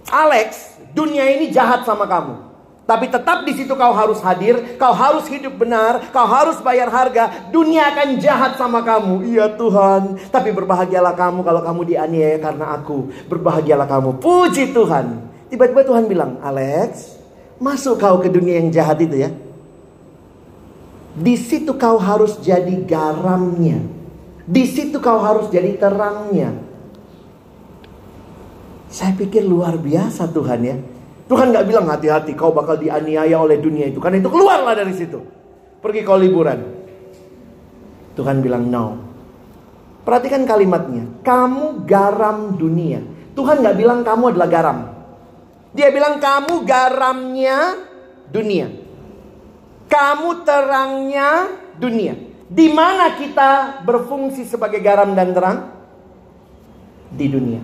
[0.09, 2.53] Alex, dunia ini jahat sama kamu.
[2.83, 7.49] Tapi tetap di situ kau harus hadir, kau harus hidup benar, kau harus bayar harga.
[7.55, 9.23] Dunia akan jahat sama kamu.
[9.23, 13.15] Iya Tuhan, tapi berbahagialah kamu kalau kamu dianiaya karena aku.
[13.31, 14.19] Berbahagialah kamu.
[14.19, 15.31] Puji Tuhan.
[15.47, 17.17] Tiba-tiba Tuhan bilang, "Alex,
[17.63, 19.31] masuk kau ke dunia yang jahat itu ya."
[21.13, 23.85] Di situ kau harus jadi garamnya.
[24.49, 26.57] Di situ kau harus jadi terangnya.
[28.89, 30.77] Saya pikir luar biasa Tuhan ya.
[31.29, 34.01] Tuhan nggak bilang hati-hati kau bakal dianiaya oleh dunia itu.
[34.01, 35.21] Karena itu keluarlah dari situ.
[35.81, 36.61] Pergi kau liburan.
[38.13, 38.87] Tuhan bilang no.
[40.05, 41.25] Perhatikan kalimatnya.
[41.25, 43.01] Kamu garam dunia.
[43.33, 44.79] Tuhan nggak bilang kamu adalah garam.
[45.73, 47.59] Dia bilang kamu garamnya
[48.29, 48.69] dunia.
[49.93, 52.17] Kamu terangnya dunia.
[52.49, 55.59] Di mana kita berfungsi sebagai garam dan terang?
[57.13, 57.61] Di dunia.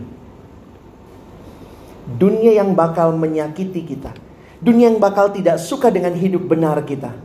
[2.05, 4.13] Dunia yang bakal menyakiti kita.
[4.61, 7.17] Dunia yang bakal tidak suka dengan hidup benar kita.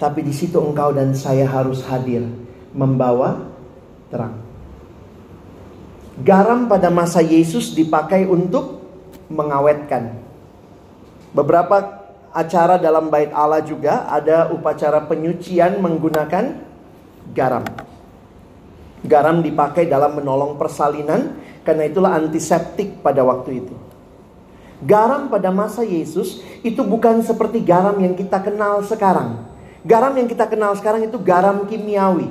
[0.00, 2.24] Tapi di situ engkau dan saya harus hadir
[2.72, 3.48] membawa
[4.08, 4.40] terang.
[6.20, 8.80] Garam pada masa Yesus dipakai untuk
[9.28, 10.16] mengawetkan.
[11.36, 12.05] Beberapa
[12.36, 16.60] acara dalam bait Allah juga ada upacara penyucian menggunakan
[17.32, 17.64] garam.
[19.00, 23.74] Garam dipakai dalam menolong persalinan karena itulah antiseptik pada waktu itu.
[24.84, 29.48] Garam pada masa Yesus itu bukan seperti garam yang kita kenal sekarang.
[29.80, 32.28] Garam yang kita kenal sekarang itu garam kimiawi.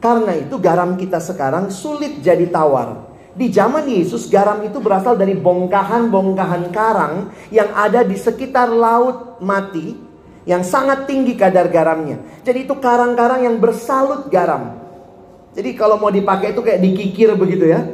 [0.00, 3.07] Karena itu garam kita sekarang sulit jadi tawar.
[3.38, 9.94] Di zaman Yesus garam itu berasal dari bongkahan-bongkahan karang yang ada di sekitar laut mati
[10.42, 12.18] yang sangat tinggi kadar garamnya.
[12.42, 14.74] Jadi itu karang-karang yang bersalut garam.
[15.54, 17.86] Jadi kalau mau dipakai itu kayak dikikir begitu ya.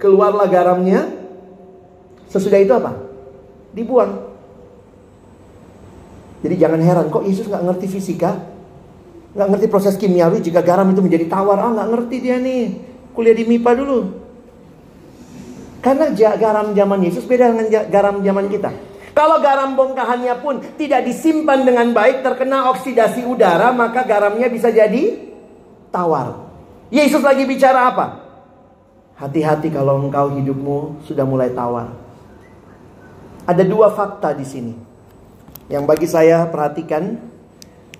[0.00, 1.04] Keluarlah garamnya.
[2.32, 3.08] Sesudah itu apa?
[3.78, 4.12] dibuang.
[6.38, 8.38] Jadi jangan heran kok Yesus nggak ngerti fisika,
[9.34, 11.58] nggak ngerti proses kimiawi jika garam itu menjadi tawar.
[11.58, 12.78] Ah nggak ngerti dia nih,
[13.14, 13.98] kuliah di MIPA dulu.
[15.78, 18.70] Karena garam zaman Yesus beda dengan garam zaman kita.
[19.14, 25.18] Kalau garam bongkahannya pun tidak disimpan dengan baik, terkena oksidasi udara, maka garamnya bisa jadi
[25.90, 26.46] tawar.
[26.90, 28.06] Yesus lagi bicara apa?
[29.18, 31.90] Hati-hati kalau engkau hidupmu sudah mulai tawar.
[33.42, 34.74] Ada dua fakta di sini.
[35.66, 37.18] Yang bagi saya perhatikan.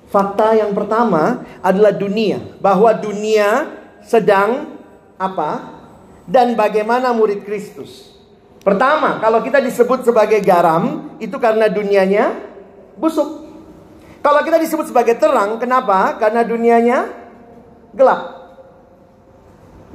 [0.09, 2.41] Fakta yang pertama adalah dunia.
[2.63, 3.67] Bahwa dunia
[4.07, 4.79] sedang
[5.19, 5.78] apa?
[6.29, 8.13] Dan bagaimana murid Kristus.
[8.61, 12.37] Pertama, kalau kita disebut sebagai garam, itu karena dunianya
[13.01, 13.49] busuk.
[14.21, 16.21] Kalau kita disebut sebagai terang, kenapa?
[16.21, 17.09] Karena dunianya
[17.97, 18.23] gelap.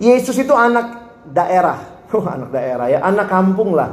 [0.01, 1.79] Yesus itu anak daerah.
[2.13, 3.89] Oh, anak daerah ya, anak kampung lah.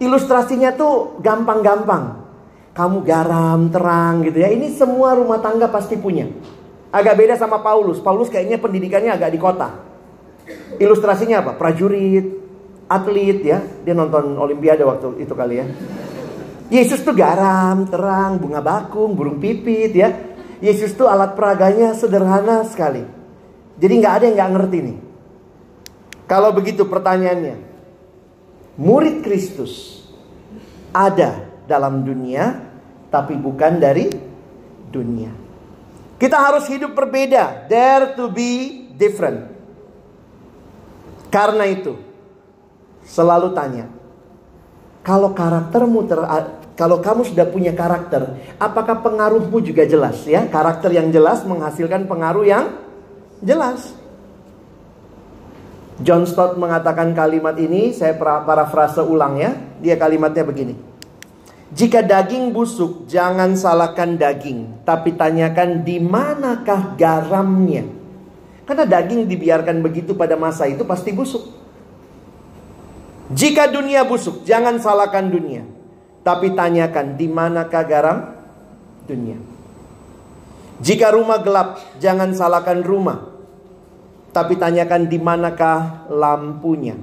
[0.00, 2.24] Ilustrasinya tuh gampang-gampang.
[2.72, 4.48] Kamu garam, terang gitu ya.
[4.48, 6.32] Ini semua rumah tangga pasti punya.
[6.88, 8.00] Agak beda sama Paulus.
[8.00, 9.91] Paulus kayaknya pendidikannya agak di kota.
[10.80, 11.52] Ilustrasinya apa?
[11.54, 12.26] Prajurit,
[12.90, 13.58] atlet ya.
[13.84, 15.66] Dia nonton olimpiade waktu itu kali ya.
[16.72, 20.08] Yesus tuh garam, terang, bunga bakung, burung pipit ya.
[20.64, 23.04] Yesus tuh alat peraganya sederhana sekali.
[23.76, 24.98] Jadi nggak ada yang nggak ngerti nih.
[26.24, 27.60] Kalau begitu pertanyaannya,
[28.80, 30.00] murid Kristus
[30.96, 32.56] ada dalam dunia,
[33.12, 34.08] tapi bukan dari
[34.88, 35.28] dunia.
[36.16, 37.68] Kita harus hidup berbeda.
[37.68, 39.51] Dare to be different.
[41.32, 41.96] Karena itu,
[43.08, 43.88] selalu tanya,
[45.00, 46.20] kalau karaktermu ter,
[46.76, 50.44] kalau kamu sudah punya karakter, apakah pengaruhmu juga jelas ya?
[50.44, 52.76] Karakter yang jelas menghasilkan pengaruh yang
[53.40, 53.96] jelas.
[56.04, 59.54] John Stott mengatakan kalimat ini, saya parafrase ulang ya.
[59.80, 60.74] Dia kalimatnya begini.
[61.72, 68.01] Jika daging busuk, jangan salahkan daging, tapi tanyakan di manakah garamnya.
[68.62, 71.42] Karena daging dibiarkan begitu pada masa itu pasti busuk.
[73.32, 75.64] Jika dunia busuk, jangan salahkan dunia,
[76.20, 78.18] tapi tanyakan di manakah garam
[79.08, 79.40] dunia.
[80.82, 83.24] Jika rumah gelap, jangan salahkan rumah,
[84.36, 86.98] tapi tanyakan di manakah lampunya.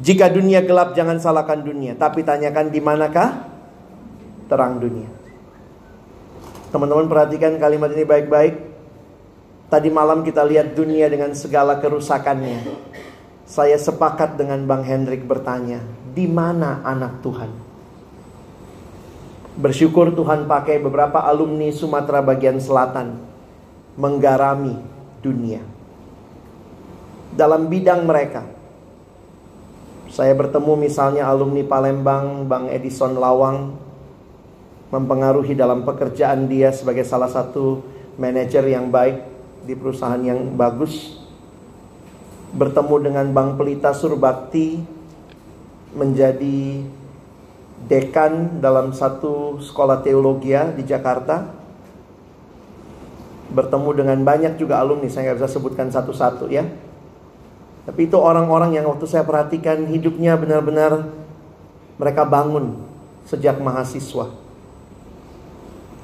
[0.00, 3.48] Jika dunia gelap, jangan salahkan dunia, tapi tanyakan di manakah
[4.46, 5.08] terang dunia.
[6.70, 8.69] Teman-teman perhatikan kalimat ini baik-baik.
[9.70, 12.66] Tadi malam kita lihat dunia dengan segala kerusakannya.
[13.46, 15.78] Saya sepakat dengan Bang Hendrik bertanya,
[16.10, 17.50] di mana anak Tuhan?
[19.54, 23.14] Bersyukur Tuhan pakai beberapa alumni Sumatera bagian selatan
[23.94, 24.74] menggarami
[25.22, 25.62] dunia.
[27.30, 28.42] Dalam bidang mereka.
[30.10, 33.78] Saya bertemu misalnya alumni Palembang, Bang Edison Lawang,
[34.90, 37.86] mempengaruhi dalam pekerjaan dia sebagai salah satu
[38.18, 39.29] manajer yang baik
[39.64, 41.20] di perusahaan yang bagus.
[42.50, 44.82] Bertemu dengan Bang Pelita Surbakti
[45.94, 46.82] menjadi
[47.86, 51.46] dekan dalam satu sekolah teologi di Jakarta.
[53.50, 56.66] Bertemu dengan banyak juga alumni, saya nggak bisa sebutkan satu-satu ya.
[57.86, 61.10] Tapi itu orang-orang yang waktu saya perhatikan hidupnya benar-benar
[61.98, 62.78] mereka bangun
[63.26, 64.39] sejak mahasiswa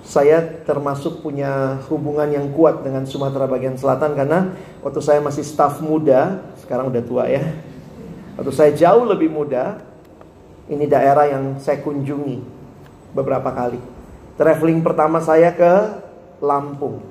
[0.07, 5.83] saya termasuk punya hubungan yang kuat dengan Sumatera bagian selatan karena waktu saya masih staf
[5.83, 7.43] muda, sekarang udah tua ya.
[8.39, 9.83] Waktu saya jauh lebih muda,
[10.71, 12.39] ini daerah yang saya kunjungi
[13.19, 13.83] beberapa kali.
[14.39, 15.73] Traveling pertama saya ke
[16.39, 17.03] Lampung.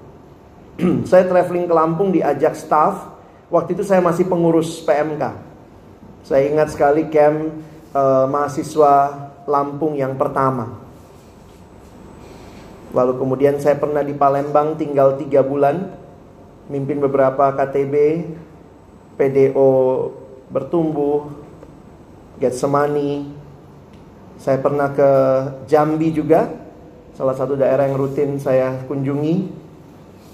[1.09, 3.11] saya traveling ke Lampung diajak staf.
[3.51, 5.35] Waktu itu saya masih pengurus PMK.
[6.23, 7.59] Saya ingat sekali camp
[7.91, 10.84] uh, mahasiswa Lampung yang pertama
[12.95, 15.91] Lalu kemudian saya pernah di Palembang tinggal tiga bulan,
[16.71, 18.23] mimpin beberapa KTB,
[19.19, 19.71] PDO
[20.47, 21.27] bertumbuh,
[22.39, 23.35] Getsemani.
[24.39, 25.09] Saya pernah ke
[25.67, 26.47] Jambi juga,
[27.19, 29.67] salah satu daerah yang rutin saya kunjungi.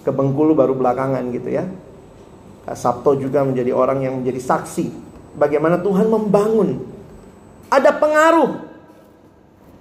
[0.02, 1.66] Ke Bengkulu baru belakangan gitu ya.
[2.66, 4.90] Kak Sabto juga menjadi orang yang menjadi saksi
[5.38, 6.82] bagaimana Tuhan membangun.
[7.70, 8.71] Ada pengaruh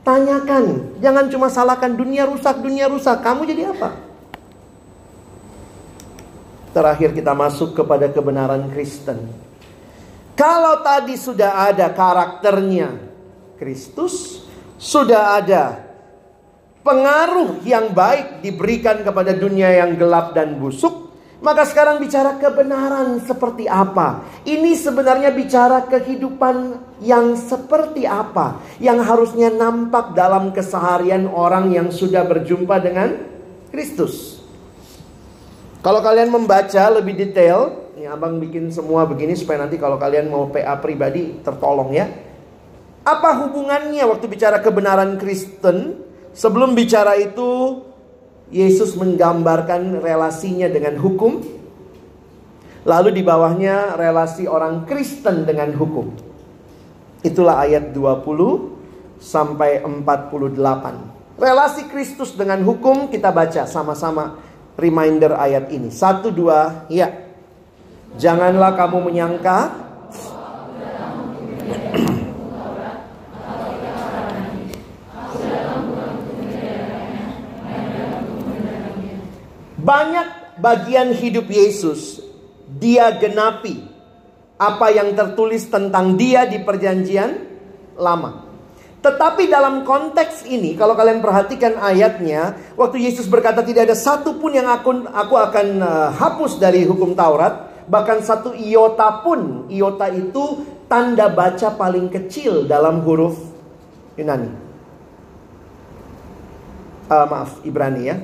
[0.01, 3.20] Tanyakan, jangan cuma salahkan dunia rusak, dunia rusak.
[3.20, 4.01] Kamu jadi apa?
[6.72, 9.28] Terakhir kita masuk kepada kebenaran Kristen.
[10.38, 12.96] Kalau tadi sudah ada karakternya
[13.61, 14.46] Kristus,
[14.80, 15.84] sudah ada
[16.80, 21.09] pengaruh yang baik diberikan kepada dunia yang gelap dan busuk,
[21.41, 24.28] maka sekarang bicara kebenaran seperti apa?
[24.45, 32.28] Ini sebenarnya bicara kehidupan yang seperti apa yang harusnya nampak dalam keseharian orang yang sudah
[32.28, 33.16] berjumpa dengan
[33.72, 34.36] Kristus.
[35.80, 40.53] Kalau kalian membaca lebih detail, ini abang bikin semua begini supaya nanti kalau kalian mau
[40.53, 42.05] PA pribadi tertolong ya.
[43.01, 46.05] Apa hubungannya waktu bicara kebenaran Kristen?
[46.36, 47.80] Sebelum bicara itu,
[48.51, 51.38] Yesus menggambarkan relasinya dengan hukum.
[52.82, 56.11] Lalu di bawahnya relasi orang Kristen dengan hukum.
[57.22, 61.40] Itulah ayat 20 sampai 48.
[61.40, 64.40] Relasi Kristus dengan hukum kita baca sama-sama
[64.80, 65.92] reminder ayat ini.
[65.92, 67.28] Satu dua, ya.
[68.16, 69.70] Janganlah kamu menyangka
[79.81, 82.20] Banyak bagian hidup Yesus
[82.68, 83.81] dia genapi
[84.61, 87.49] apa yang tertulis tentang dia di perjanjian
[87.97, 88.51] lama.
[89.01, 94.53] Tetapi dalam konteks ini, kalau kalian perhatikan ayatnya, waktu Yesus berkata tidak ada satu pun
[94.53, 100.68] yang aku, aku akan uh, hapus dari hukum Taurat, bahkan satu iota pun, iota itu
[100.85, 103.41] tanda baca paling kecil dalam huruf
[104.20, 104.53] Yunani.
[107.09, 108.20] Uh, maaf, Ibrani ya.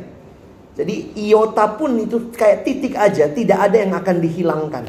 [0.76, 4.84] Jadi iota pun itu kayak titik aja, tidak ada yang akan dihilangkan.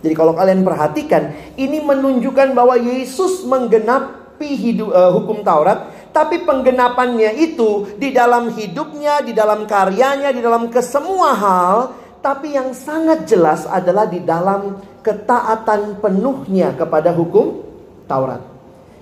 [0.00, 7.36] Jadi kalau kalian perhatikan, ini menunjukkan bahwa Yesus menggenapi hidup, uh, hukum Taurat, Tapi penggenapannya
[7.36, 11.78] itu di dalam hidupnya, di dalam karyanya, di dalam kesemua hal.
[12.24, 17.60] Tapi yang sangat jelas adalah di dalam ketaatan penuhnya kepada hukum
[18.08, 18.40] Taurat.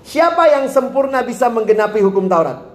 [0.03, 2.74] Siapa yang sempurna bisa menggenapi hukum Taurat?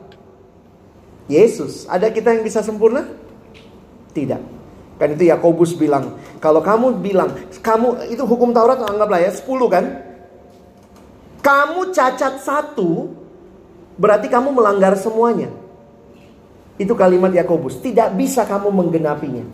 [1.31, 1.87] Yesus.
[1.87, 3.07] Ada kita yang bisa sempurna?
[4.11, 4.43] Tidak.
[4.99, 9.85] Kan itu Yakobus bilang, kalau kamu bilang, kamu itu hukum Taurat anggaplah ya 10 kan?
[11.41, 13.17] Kamu cacat satu,
[13.97, 15.49] berarti kamu melanggar semuanya.
[16.77, 17.81] Itu kalimat Yakobus.
[17.81, 19.47] Tidak bisa kamu menggenapinya.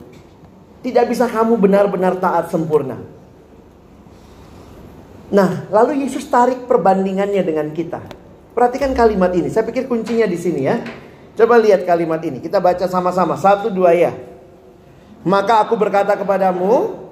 [0.83, 2.99] Tidak bisa kamu benar-benar taat sempurna.
[5.31, 8.03] Nah, lalu Yesus tarik perbandingannya dengan kita.
[8.55, 9.51] Perhatikan kalimat ini.
[9.51, 10.79] Saya pikir kuncinya di sini ya.
[11.37, 12.41] Coba lihat kalimat ini.
[12.41, 13.37] Kita baca sama-sama.
[13.37, 14.16] Satu dua ya.
[15.20, 17.05] Maka aku berkata kepadamu,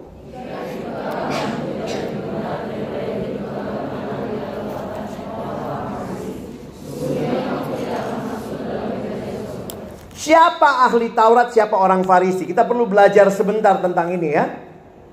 [10.25, 12.49] Siapa ahli Taurat, siapa orang Farisi?
[12.49, 14.57] Kita perlu belajar sebentar tentang ini ya.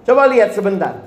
[0.08, 1.04] Coba lihat sebentar.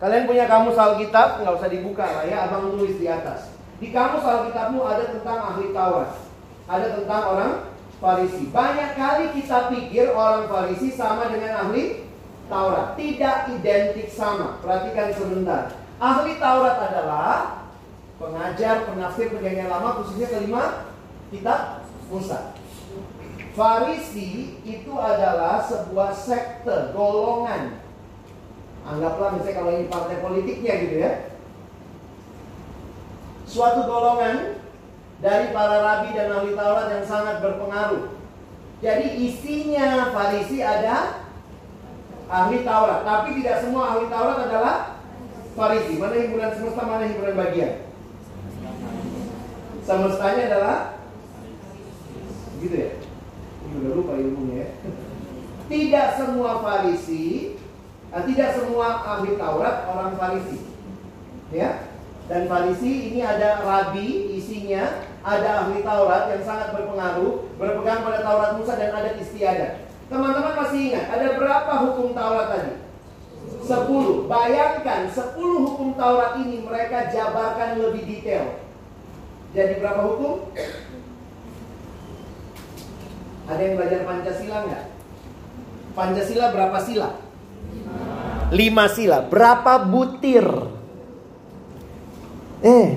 [0.00, 3.52] Kalian punya kamus Alkitab, nggak usah dibuka lah ya, abang tulis di atas.
[3.76, 6.16] Di kamus Alkitabmu ada tentang ahli Taurat,
[6.64, 7.52] ada tentang orang
[8.00, 8.52] Farisi.
[8.52, 12.04] Banyak kali kita pikir orang Farisi sama dengan ahli
[12.44, 14.60] Taurat, tidak identik sama.
[14.60, 15.72] Perhatikan sebentar.
[15.96, 17.64] Ahli Taurat adalah
[18.20, 20.92] pengajar, penafsir perjanjian lama, khususnya kelima
[21.32, 22.52] kitab Musa.
[23.54, 27.80] Farisi itu adalah sebuah sekte, golongan.
[28.84, 31.12] Anggaplah misalnya kalau ini partai politiknya gitu ya.
[33.48, 34.63] Suatu golongan
[35.24, 38.12] dari para rabi dan ahli Taurat yang sangat berpengaruh.
[38.84, 41.24] Jadi isinya Farisi ada
[42.28, 45.00] ahli Taurat, tapi tidak semua ahli Taurat adalah
[45.56, 45.96] Farisi.
[45.96, 47.72] Mana hiburan semesta, mana hiburan bagian?
[49.88, 50.78] Semestanya adalah
[52.60, 52.92] gitu ya
[53.74, 54.68] udah lupa ilmunya ya.
[55.64, 57.56] Tidak semua Farisi,
[58.12, 60.60] eh, tidak semua ahli Taurat orang Farisi.
[61.50, 61.88] Ya.
[62.28, 68.50] Dan Farisi ini ada rabi isinya, ada ahli Taurat yang sangat berpengaruh, berpegang pada Taurat
[68.60, 69.88] Musa dan ada istiadat.
[70.12, 72.74] Teman-teman masih ingat, ada berapa hukum Taurat tadi?
[73.64, 74.28] Sepuluh.
[74.28, 78.60] Bayangkan sepuluh hukum Taurat ini mereka jabarkan lebih detail.
[79.56, 80.52] Jadi berapa hukum?
[83.48, 84.84] Ada yang belajar Pancasila nggak?
[85.96, 87.10] Pancasila berapa sila?
[88.52, 89.24] Lima sila.
[89.24, 90.44] Berapa butir?
[92.60, 92.88] Eh,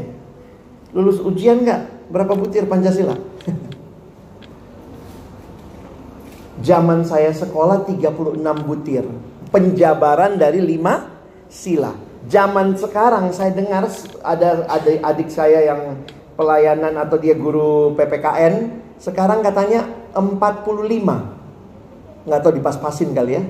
[0.92, 1.97] lulus ujian nggak?
[2.08, 3.16] Berapa butir Pancasila?
[6.68, 9.06] Zaman saya sekolah 36 butir.
[9.52, 11.08] Penjabaran dari lima
[11.48, 11.96] sila.
[12.28, 13.88] Zaman sekarang saya dengar
[14.20, 16.04] ada adik, adik saya yang
[16.36, 18.70] pelayanan atau dia guru PPKN
[19.02, 23.44] sekarang katanya 45 Nggak tahu dipas-pasin kali ya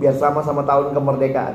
[0.00, 1.54] Biar sama-sama tahun kemerdekaan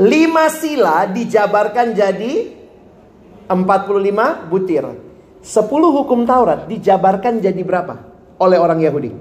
[0.00, 2.55] Lima sila dijabarkan jadi
[3.48, 4.84] 45 butir
[5.42, 7.94] 10 hukum Taurat dijabarkan jadi berapa?
[8.36, 9.14] Oleh orang Yahudi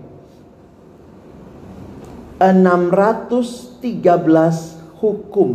[2.41, 5.51] 613 hukum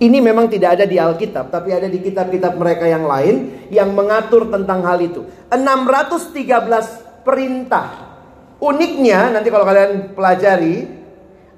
[0.00, 4.48] ini memang tidak ada di Alkitab, tapi ada di kitab-kitab mereka yang lain yang mengatur
[4.48, 5.28] tentang hal itu.
[5.52, 8.16] 613 perintah.
[8.64, 10.88] Uniknya, nanti kalau kalian pelajari,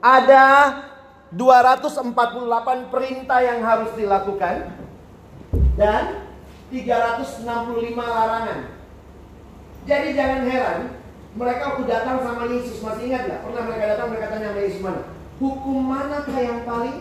[0.02, 0.42] ada
[1.30, 4.74] 248 perintah yang harus dilakukan
[5.76, 6.28] dan
[6.72, 7.44] 365
[7.96, 8.60] larangan.
[9.82, 10.78] Jadi jangan heran,
[11.34, 13.40] mereka waktu datang sama Yesus, masih ingat nggak?
[13.44, 15.02] Pernah mereka datang, mereka tanya sama Yesus mana?
[15.42, 16.96] Hukum manakah yang paling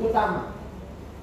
[0.00, 0.56] utama.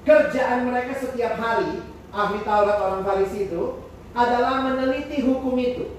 [0.04, 3.84] Kerjaan mereka setiap hari, ahli Taurat orang Farisi itu,
[4.14, 5.98] adalah meneliti hukum itu.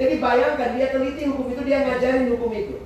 [0.00, 2.76] Jadi bayangkan dia teliti hukum itu, dia ngajarin hukum itu.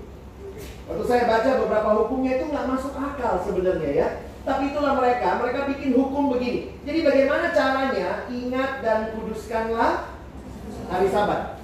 [0.87, 4.09] Waktu saya baca beberapa hukumnya itu nggak masuk akal sebenarnya ya.
[4.47, 6.71] Tapi itulah mereka, mereka bikin hukum begini.
[6.87, 10.07] Jadi bagaimana caranya ingat dan kuduskanlah
[10.87, 11.59] hari sabat.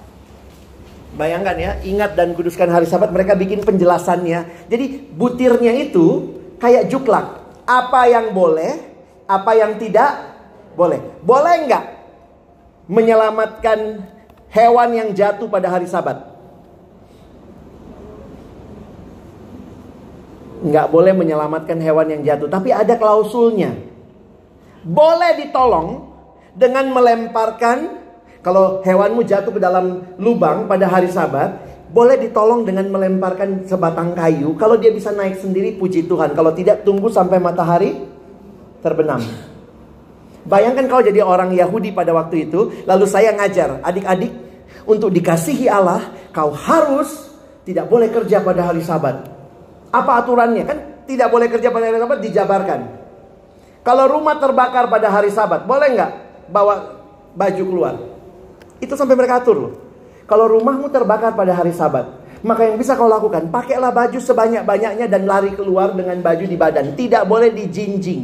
[1.14, 4.66] Bayangkan ya, ingat dan kuduskan hari sabat mereka bikin penjelasannya.
[4.66, 7.47] Jadi butirnya itu kayak juklak.
[7.62, 8.83] Apa yang boleh,
[9.30, 10.35] apa yang tidak
[10.74, 10.99] boleh.
[11.22, 11.85] Boleh nggak
[12.91, 14.03] menyelamatkan
[14.51, 16.32] hewan yang jatuh pada hari sabat?
[20.63, 22.47] Nggak boleh menyelamatkan hewan yang jatuh.
[22.47, 23.75] Tapi ada klausulnya.
[24.83, 26.11] Boleh ditolong
[26.55, 28.03] dengan melemparkan
[28.43, 31.63] kalau hewanmu jatuh ke dalam lubang pada hari sabat,
[31.95, 34.59] boleh ditolong dengan melemparkan sebatang kayu.
[34.59, 36.35] Kalau dia bisa naik sendiri, puji Tuhan.
[36.35, 38.03] Kalau tidak, tunggu sampai matahari
[38.83, 39.23] terbenam.
[40.43, 44.35] Bayangkan kau jadi orang Yahudi pada waktu itu, lalu saya ngajar, adik-adik,
[44.91, 47.31] untuk dikasihi Allah, kau harus
[47.63, 49.23] tidak boleh kerja pada hari Sabat.
[49.93, 50.64] Apa aturannya?
[50.64, 52.80] Kan tidak boleh kerja pada hari Sabat dijabarkan.
[53.82, 56.12] Kalau rumah terbakar pada hari Sabat, boleh nggak
[56.49, 57.03] bawa
[57.36, 57.95] baju keluar?
[58.80, 59.72] Itu sampai mereka atur loh.
[60.24, 62.09] Kalau rumahmu terbakar pada hari Sabat,
[62.43, 66.99] maka yang bisa kau lakukan, pakailah baju sebanyak-banyaknya dan lari keluar dengan baju di badan.
[66.99, 68.22] Tidak boleh dijinjing.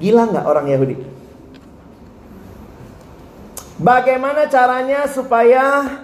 [0.00, 0.96] Gila nggak orang Yahudi?
[3.80, 5.96] Bagaimana caranya supaya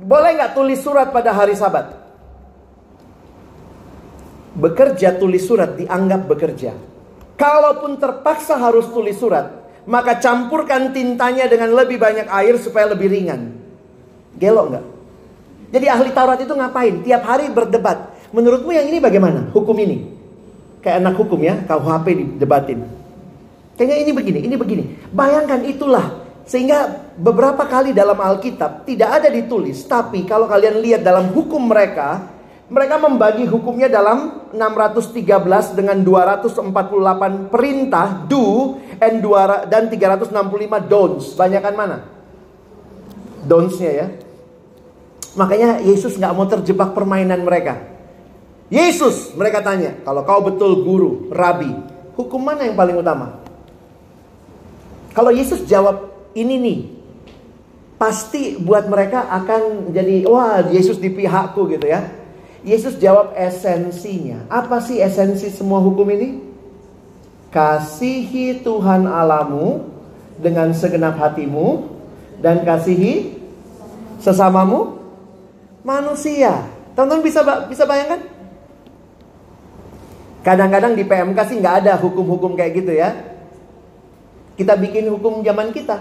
[0.00, 2.03] boleh nggak tulis surat pada hari Sabat?
[4.54, 6.72] Bekerja tulis surat dianggap bekerja.
[7.34, 9.50] Kalaupun terpaksa harus tulis surat,
[9.84, 13.50] maka campurkan tintanya dengan lebih banyak air supaya lebih ringan.
[14.38, 14.84] Gelo nggak?
[15.74, 17.02] Jadi ahli Taurat itu ngapain?
[17.02, 18.14] Tiap hari berdebat.
[18.30, 19.50] Menurutmu yang ini bagaimana?
[19.50, 20.06] Hukum ini.
[20.78, 22.86] Kayak anak hukum ya, KUHP didebatin.
[23.74, 24.84] Kayaknya ini begini, ini begini.
[25.10, 26.22] Bayangkan itulah.
[26.46, 29.82] Sehingga beberapa kali dalam Alkitab tidak ada ditulis.
[29.82, 32.33] Tapi kalau kalian lihat dalam hukum mereka.
[32.64, 40.32] Mereka membagi hukumnya dalam 613 dengan 248 perintah do and dua, dan 365
[40.88, 41.36] don'ts.
[41.36, 41.96] Banyakan mana?
[43.44, 44.06] Don'ts-nya ya.
[45.36, 47.84] Makanya Yesus nggak mau terjebak permainan mereka.
[48.72, 51.68] Yesus mereka tanya, kalau kau betul guru, rabi,
[52.16, 53.44] hukum mana yang paling utama?
[55.12, 56.80] Kalau Yesus jawab ini nih,
[58.00, 62.23] pasti buat mereka akan jadi wah Yesus di pihakku gitu ya.
[62.64, 64.48] Yesus jawab esensinya.
[64.48, 66.40] Apa sih esensi semua hukum ini?
[67.52, 69.84] Kasihi Tuhan Alamu
[70.40, 71.86] dengan segenap hatimu
[72.40, 73.36] dan kasihi
[74.18, 74.96] sesamamu
[75.84, 76.64] manusia.
[76.96, 78.24] Tonton bisa bisa bayangkan?
[80.40, 83.12] Kadang-kadang di PMK sih nggak ada hukum-hukum kayak gitu ya.
[84.56, 86.00] Kita bikin hukum zaman kita.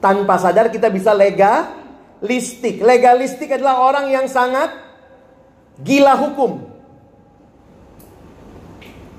[0.00, 2.80] Tanpa sadar kita bisa legalistik.
[2.80, 4.87] Legalistik adalah orang yang sangat
[5.82, 6.66] gila hukum.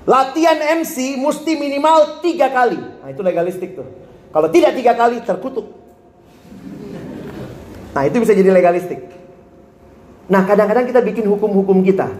[0.08, 2.80] Latihan MC mesti minimal tiga kali.
[2.80, 3.86] Nah itu legalistik tuh.
[4.32, 5.66] Kalau tidak tiga kali terkutuk.
[7.94, 9.06] Nah itu bisa jadi legalistik.
[10.30, 12.10] Nah kadang-kadang kita bikin hukum-hukum kita.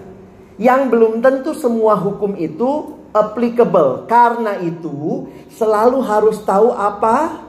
[0.60, 4.06] Yang belum tentu semua hukum itu applicable.
[4.06, 7.42] Karena itu selalu harus tahu apa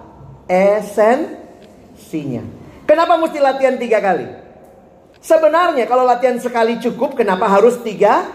[0.49, 2.41] esensinya.
[2.89, 4.40] Kenapa mesti latihan tiga kali?
[5.21, 8.25] Sebenarnya kalau latihan sekali cukup, kenapa harus tiga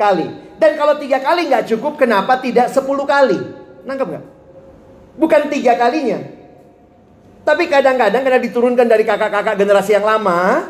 [0.00, 0.24] kali?
[0.56, 3.36] Dan kalau tiga kali nggak cukup, kenapa tidak sepuluh kali?
[3.84, 4.24] Nangkep nggak?
[5.20, 6.20] Bukan tiga kalinya.
[7.44, 10.64] Tapi kadang-kadang karena diturunkan dari kakak-kakak generasi yang lama,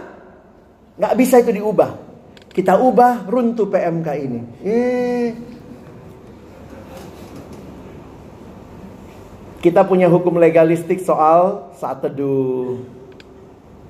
[0.98, 1.90] nggak bisa itu diubah.
[2.50, 4.40] Kita ubah runtuh PMK ini.
[4.66, 5.30] Eh,
[9.60, 12.80] Kita punya hukum legalistik soal saat teduh.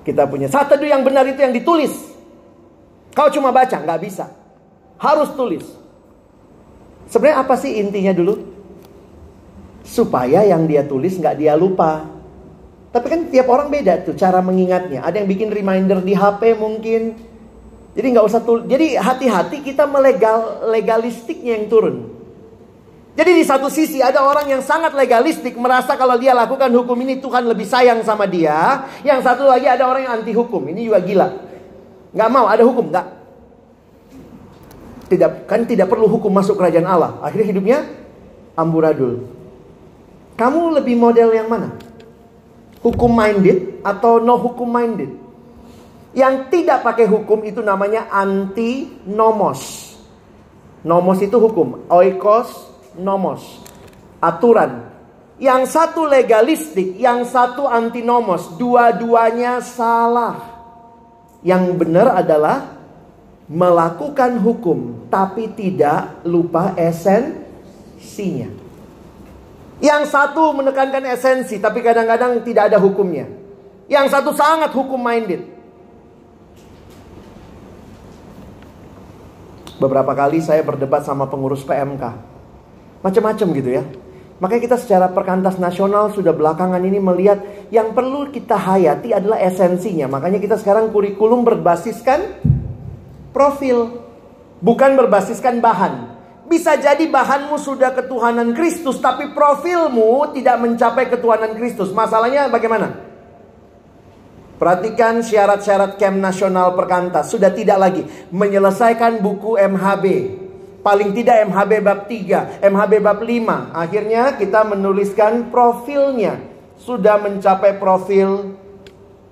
[0.01, 1.93] Kita punya saat teduh yang benar itu yang ditulis.
[3.13, 4.33] Kau cuma baca, nggak bisa.
[4.97, 5.65] Harus tulis.
[7.11, 8.39] Sebenarnya apa sih intinya dulu?
[9.83, 12.07] Supaya yang dia tulis nggak dia lupa.
[12.91, 15.03] Tapi kan tiap orang beda tuh cara mengingatnya.
[15.03, 17.15] Ada yang bikin reminder di HP mungkin.
[17.91, 18.65] Jadi nggak usah tulis.
[18.67, 22.10] Jadi hati-hati kita melegal legalistiknya yang turun.
[23.11, 27.19] Jadi di satu sisi ada orang yang sangat legalistik merasa kalau dia lakukan hukum ini
[27.19, 28.87] Tuhan lebih sayang sama dia.
[29.03, 30.63] Yang satu lagi ada orang yang anti hukum.
[30.71, 31.27] Ini juga gila.
[32.15, 33.07] Gak mau ada hukum, gak.
[35.11, 37.19] Tidak kan tidak perlu hukum masuk kerajaan Allah.
[37.19, 37.83] Akhirnya hidupnya
[38.55, 39.27] amburadul.
[40.39, 41.75] Kamu lebih model yang mana?
[42.79, 45.11] Hukum minded atau no hukum minded?
[46.15, 49.91] Yang tidak pakai hukum itu namanya anti nomos.
[50.79, 51.83] Nomos itu hukum.
[51.91, 53.61] Oikos nomos.
[54.19, 54.91] Aturan.
[55.41, 58.55] Yang satu legalistik, yang satu antinomos.
[58.55, 60.37] Dua-duanya salah.
[61.41, 62.81] Yang benar adalah
[63.51, 68.47] melakukan hukum tapi tidak lupa esensinya.
[69.81, 73.25] Yang satu menekankan esensi tapi kadang-kadang tidak ada hukumnya.
[73.91, 75.43] Yang satu sangat hukum minded.
[79.81, 82.30] Beberapa kali saya berdebat sama pengurus PMK.
[83.01, 83.83] Macam-macam gitu ya.
[84.41, 90.09] Makanya kita secara perkantas nasional sudah belakangan ini melihat yang perlu kita hayati adalah esensinya.
[90.09, 92.41] Makanya kita sekarang kurikulum berbasiskan
[93.29, 94.01] profil,
[94.57, 96.17] bukan berbasiskan bahan.
[96.49, 101.93] Bisa jadi bahanmu sudah ketuhanan Kristus, tapi profilmu tidak mencapai ketuhanan Kristus.
[101.93, 102.97] Masalahnya bagaimana?
[104.57, 107.29] Perhatikan syarat-syarat camp nasional perkantas.
[107.29, 110.05] Sudah tidak lagi menyelesaikan buku MHB
[110.81, 113.69] Paling tidak MHB bab 3, MHB bab 5.
[113.77, 116.41] Akhirnya kita menuliskan profilnya.
[116.81, 118.57] Sudah mencapai profil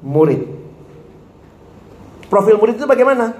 [0.05, 0.45] murid.
[2.29, 3.33] Profil murid itu bagaimana?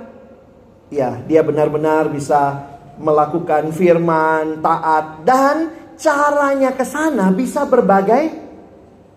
[0.90, 2.66] Ya, dia benar-benar bisa
[2.98, 8.34] melakukan firman, taat, dan caranya ke sana bisa berbagai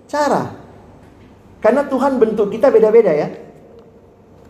[0.04, 0.52] cara.
[1.64, 3.32] Karena Tuhan bentuk kita beda-beda ya.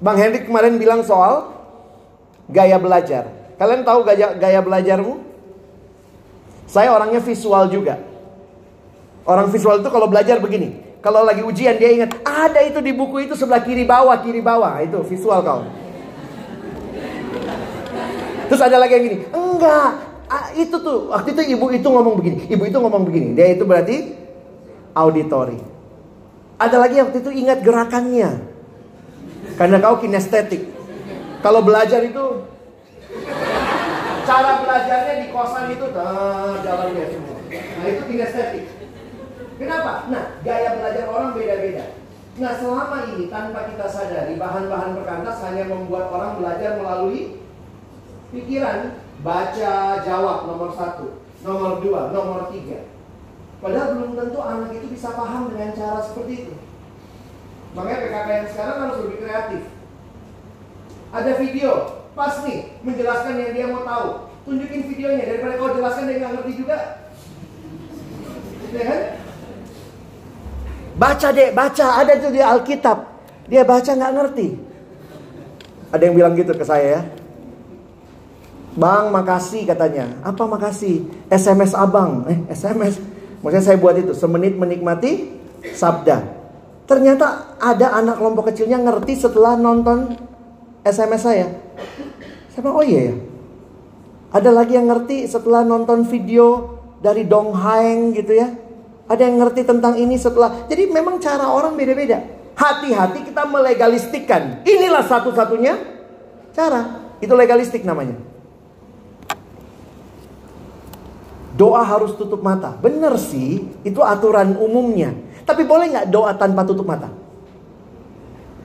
[0.02, 1.54] Bang Hendrik kemarin bilang soal
[2.50, 3.41] gaya belajar.
[3.62, 5.22] Kalian tahu gaya, gaya belajarmu?
[6.66, 7.94] Saya orangnya visual juga.
[9.22, 10.98] Orang visual itu kalau belajar begini.
[10.98, 14.82] Kalau lagi ujian dia ingat, ada itu di buku itu sebelah kiri bawah, kiri bawah.
[14.82, 15.62] Itu visual kau.
[18.50, 19.90] Terus ada lagi yang gini, enggak,
[20.58, 23.38] itu tuh waktu itu ibu itu ngomong begini, ibu itu ngomong begini.
[23.38, 24.10] Dia itu berarti
[24.90, 25.62] auditori.
[26.58, 28.42] Ada lagi waktu itu ingat gerakannya.
[29.54, 30.66] Karena kau kinestetik.
[31.46, 32.42] Kalau belajar itu
[34.22, 35.86] cara belajarnya di kosan itu
[36.62, 37.38] jalannya semua.
[37.52, 38.64] Nah itu kinestetik.
[39.58, 40.08] Kenapa?
[40.10, 41.84] Nah gaya belajar orang beda-beda.
[42.32, 47.44] Nah selama ini tanpa kita sadari bahan-bahan perkantas hanya membuat orang belajar melalui
[48.32, 52.88] pikiran, baca, jawab nomor satu, nomor dua, nomor tiga.
[53.62, 56.54] Padahal belum tentu anak itu bisa paham dengan cara seperti itu.
[57.78, 59.62] Makanya PKK yang sekarang harus lebih kreatif.
[61.12, 61.72] Ada video,
[62.12, 64.08] pas nih menjelaskan yang dia mau tahu.
[64.42, 66.78] Tunjukin videonya daripada kau jelaskan dia nggak ngerti juga.
[68.72, 69.00] Ya kan?
[70.96, 71.86] Baca deh, baca.
[72.02, 72.98] Ada tuh di Alkitab.
[73.48, 74.48] Dia baca nggak ngerti.
[75.92, 77.02] Ada yang bilang gitu ke saya ya.
[78.72, 80.08] Bang, makasih katanya.
[80.24, 81.04] Apa makasih?
[81.28, 82.24] SMS abang.
[82.28, 82.96] Eh, SMS.
[83.44, 84.16] Maksudnya saya buat itu.
[84.16, 85.28] Semenit menikmati
[85.76, 86.24] sabda.
[86.88, 90.31] Ternyata ada anak kelompok kecilnya ngerti setelah nonton
[90.82, 91.46] SMS saya.
[92.50, 93.14] Saya bilang, oh iya ya.
[94.32, 98.48] Ada lagi yang ngerti setelah nonton video dari Dong Haeng gitu ya.
[99.06, 100.66] Ada yang ngerti tentang ini setelah.
[100.66, 102.22] Jadi memang cara orang beda-beda.
[102.56, 104.64] Hati-hati kita melegalistikan.
[104.64, 105.74] Inilah satu-satunya
[106.56, 107.12] cara.
[107.20, 108.16] Itu legalistik namanya.
[111.52, 112.72] Doa harus tutup mata.
[112.80, 115.12] Benar sih, itu aturan umumnya.
[115.44, 117.12] Tapi boleh nggak doa tanpa tutup mata?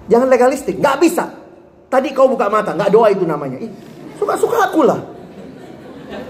[0.08, 1.47] Jangan legalistik, nggak bisa.
[1.88, 3.64] Tadi kau buka mata, nggak doa itu namanya.
[4.20, 5.00] Suka-suka aku lah.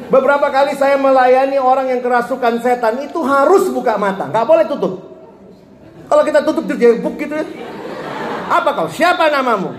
[0.08, 4.94] Beberapa kali saya melayani orang yang kerasukan setan itu harus buka mata, nggak boleh tutup.
[6.08, 7.46] Kalau kita tutup dia buk gitu ya.
[8.48, 8.88] Apa kau?
[8.88, 9.76] Siapa namamu?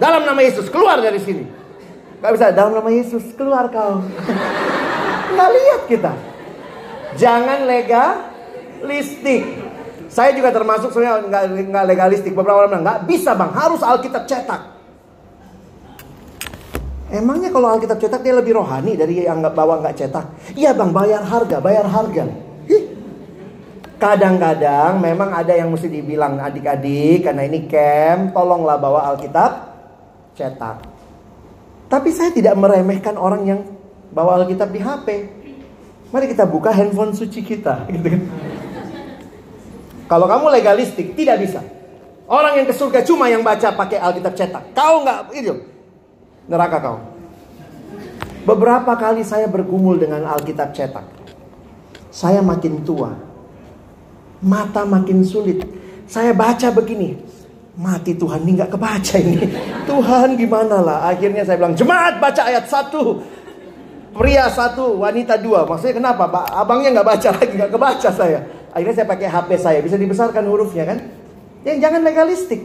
[0.00, 1.44] Dalam nama Yesus keluar dari sini.
[2.24, 4.00] Gak bisa dalam nama Yesus keluar kau.
[5.36, 6.12] Nggak lihat kita.
[7.20, 9.44] Jangan legalistik.
[10.08, 11.26] Saya juga termasuk sebenarnya
[11.66, 12.32] nggak legalistik.
[12.38, 14.73] Beberapa orang bilang nggak bisa bang, harus Alkitab cetak.
[17.14, 20.26] Emangnya kalau Alkitab cetak dia lebih rohani dari yang nggak bawa nggak cetak?
[20.58, 22.26] Iya bang, bayar harga, bayar harga.
[24.02, 29.52] Kadang-kadang memang ada yang mesti dibilang adik-adik karena ini camp, tolonglah bawa Alkitab
[30.34, 30.82] cetak.
[31.86, 33.60] Tapi saya tidak meremehkan orang yang
[34.10, 35.06] bawa Alkitab di HP.
[36.10, 37.86] Mari kita buka handphone suci kita.
[37.94, 38.22] Gitu kan.
[40.10, 41.62] Kalau kamu legalistik, tidak bisa.
[42.26, 44.74] Orang yang ke surga cuma yang baca pakai Alkitab cetak.
[44.74, 45.73] Kau nggak itu
[46.48, 46.98] neraka kau.
[48.44, 51.06] Beberapa kali saya bergumul dengan Alkitab cetak.
[52.12, 53.16] Saya makin tua.
[54.44, 55.64] Mata makin sulit.
[56.04, 57.16] Saya baca begini.
[57.74, 59.40] Mati Tuhan ini nggak kebaca ini.
[59.90, 60.98] Tuhan gimana lah.
[61.10, 63.34] Akhirnya saya bilang jemaat baca ayat 1
[64.14, 65.66] pria satu, wanita dua.
[65.66, 66.30] Maksudnya kenapa?
[66.30, 68.38] Pak, abangnya nggak baca lagi, nggak kebaca saya.
[68.70, 70.98] Akhirnya saya pakai HP saya, bisa dibesarkan hurufnya kan?
[71.66, 72.60] Yang jangan legalistik.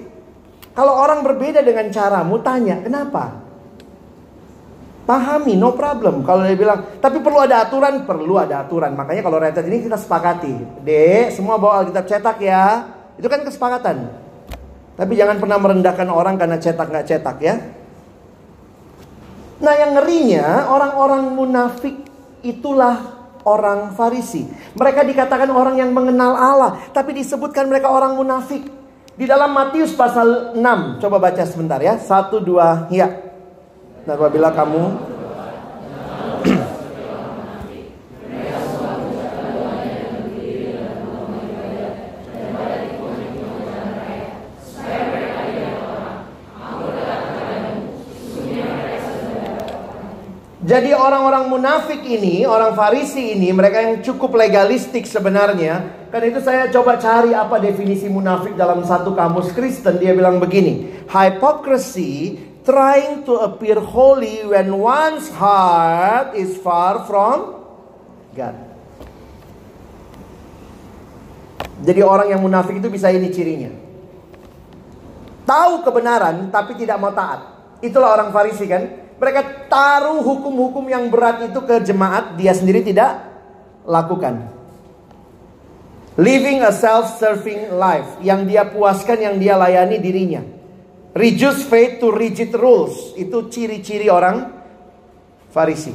[0.78, 3.49] Kalau orang berbeda dengan caramu, tanya kenapa?
[5.10, 6.22] Pahami, no problem.
[6.22, 8.94] Kalau dia bilang, tapi perlu ada aturan, perlu ada aturan.
[8.94, 10.86] Makanya kalau retret ini kita sepakati.
[10.86, 12.94] Dek, semua bawa Alkitab cetak ya.
[13.18, 14.06] Itu kan kesepakatan.
[14.94, 17.58] Tapi jangan pernah merendahkan orang karena cetak nggak cetak ya.
[19.66, 22.06] Nah yang ngerinya orang-orang munafik
[22.46, 24.46] itulah orang Farisi.
[24.78, 28.62] Mereka dikatakan orang yang mengenal Allah, tapi disebutkan mereka orang munafik.
[29.18, 31.98] Di dalam Matius pasal 6, coba baca sebentar ya.
[31.98, 33.29] Satu, dua, ya.
[34.10, 34.84] Dan apabila kamu
[50.70, 56.06] Jadi orang-orang munafik ini, orang Farisi ini, mereka yang cukup legalistik sebenarnya.
[56.14, 59.98] Karena itu saya coba cari apa definisi munafik dalam satu kamus Kristen.
[59.98, 67.66] Dia bilang begini, hypocrisy trying to appear holy when one's heart is far from
[68.38, 68.54] God.
[71.82, 73.74] Jadi orang yang munafik itu bisa ini cirinya.
[75.50, 77.42] Tahu kebenaran tapi tidak mau taat.
[77.82, 78.86] Itulah orang Farisi kan.
[79.18, 83.20] Mereka taruh hukum-hukum yang berat itu ke jemaat, dia sendiri tidak
[83.84, 84.48] lakukan.
[86.16, 90.59] Living a self-serving life yang dia puaskan, yang dia layani dirinya.
[91.18, 93.18] Reduce faith to rigid rules.
[93.18, 94.60] Itu ciri-ciri orang
[95.50, 95.94] Farisi.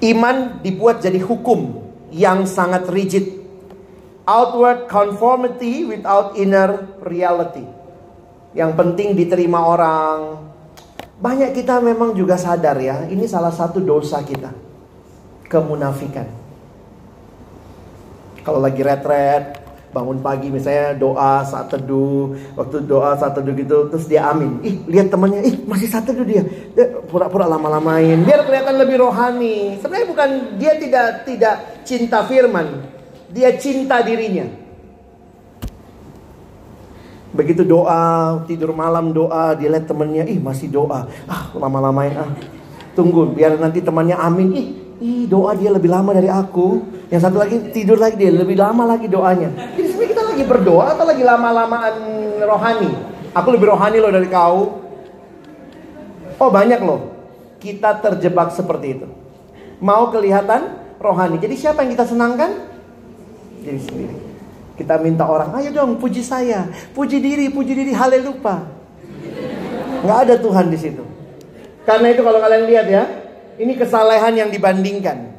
[0.00, 1.80] Iman dibuat jadi hukum
[2.12, 3.40] yang sangat rigid.
[4.28, 7.64] Outward conformity without inner reality.
[8.52, 10.18] Yang penting diterima orang.
[11.20, 14.52] Banyak kita memang juga sadar ya, ini salah satu dosa kita.
[15.44, 16.24] Kemunafikan.
[18.40, 19.59] Kalau lagi retret,
[19.90, 24.62] bangun pagi misalnya doa saat teduh, waktu doa saat teduh gitu, terus dia amin.
[24.62, 26.46] Ih, lihat temannya, ih masih saat teduh dia.
[27.10, 29.82] Pura-pura lama-lamain, biar kelihatan lebih rohani.
[29.82, 30.28] Sebenarnya bukan
[30.62, 32.86] dia tidak tidak cinta firman,
[33.34, 34.46] dia cinta dirinya.
[37.30, 41.06] Begitu doa, tidur malam doa, dia lihat temennya, ih masih doa.
[41.30, 42.30] Ah, lama-lamain ah.
[42.90, 44.48] Tunggu, biar nanti temannya amin.
[44.50, 44.68] Ih,
[45.00, 46.84] ih doa dia lebih lama dari aku.
[47.10, 49.50] Yang satu lagi tidur lagi dia, lebih lama lagi doanya.
[49.74, 51.94] Jadi sebenarnya kita lagi berdoa atau lagi lama-lamaan
[52.44, 52.90] rohani?
[53.34, 54.78] Aku lebih rohani loh dari kau.
[56.38, 57.10] Oh banyak loh.
[57.58, 59.06] Kita terjebak seperti itu.
[59.82, 61.40] Mau kelihatan rohani.
[61.42, 62.50] Jadi siapa yang kita senangkan?
[63.60, 64.16] Diri sendiri.
[64.80, 66.64] Kita minta orang, ayo dong puji saya,
[66.96, 68.64] puji diri, puji diri, haleluya.
[70.00, 71.04] Nggak ada Tuhan di situ.
[71.84, 73.04] Karena itu kalau kalian lihat ya,
[73.60, 75.36] ini kesalehan yang dibandingkan.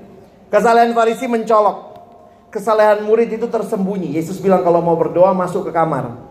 [0.53, 1.89] Kesalehan Farisi mencolok.
[2.53, 4.13] Kesalehan murid itu tersembunyi.
[4.13, 6.21] Yesus bilang kalau mau berdoa masuk ke kamar.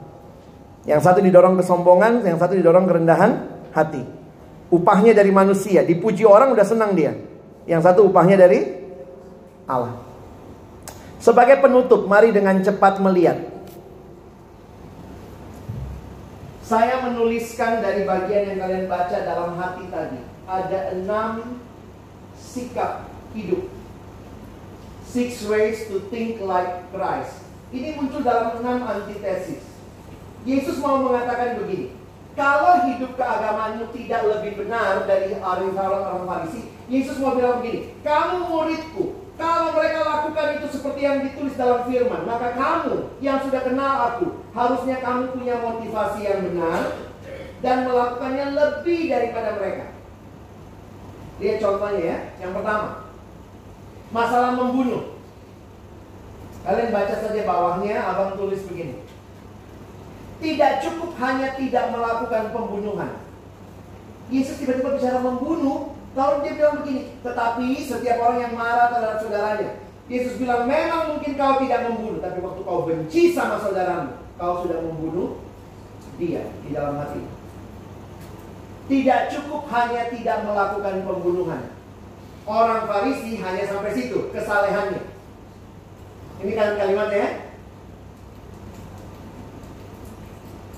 [0.87, 3.43] Yang satu didorong kesombongan, yang satu didorong kerendahan
[3.75, 4.07] hati.
[4.71, 7.11] Upahnya dari manusia, dipuji orang udah senang dia.
[7.67, 8.71] Yang satu upahnya dari
[9.67, 9.99] Allah.
[11.19, 13.51] Sebagai penutup, mari dengan cepat melihat.
[16.63, 20.23] Saya menuliskan dari bagian yang kalian baca dalam hati tadi.
[20.47, 21.59] Ada enam
[22.51, 23.71] sikap hidup.
[25.07, 27.47] Six ways to think like Christ.
[27.71, 29.63] Ini muncul dalam enam antitesis.
[30.43, 31.95] Yesus mau mengatakan begini.
[32.39, 37.91] Kalau hidup keagamaanmu tidak lebih benar dari orang-orang Farisi, Yesus mau bilang begini.
[38.07, 43.67] Kamu muridku, kalau mereka lakukan itu seperti yang ditulis dalam firman, maka kamu yang sudah
[43.67, 46.81] kenal aku, harusnya kamu punya motivasi yang benar
[47.61, 49.90] dan melakukannya lebih daripada mereka.
[51.41, 52.19] Lihat contohnya ya.
[52.45, 52.89] Yang pertama,
[54.13, 55.17] masalah membunuh.
[56.61, 59.01] Kalian baca saja bawahnya, abang tulis begini.
[60.41, 63.13] Tidak cukup hanya tidak melakukan pembunuhan.
[64.29, 69.71] Yesus tiba-tiba bicara membunuh, kalau dia bilang begini, tetapi setiap orang yang marah terhadap saudaranya,
[70.11, 74.79] Yesus bilang memang mungkin kau tidak membunuh, tapi waktu kau benci sama saudaramu, kau sudah
[74.83, 75.41] membunuh
[76.21, 77.40] dia di dalam hati.
[78.91, 81.63] Tidak cukup hanya tidak melakukan pembunuhan.
[82.43, 85.07] Orang Farisi hanya sampai situ, kesalehannya.
[86.43, 87.31] Ini kan kalimatnya ya.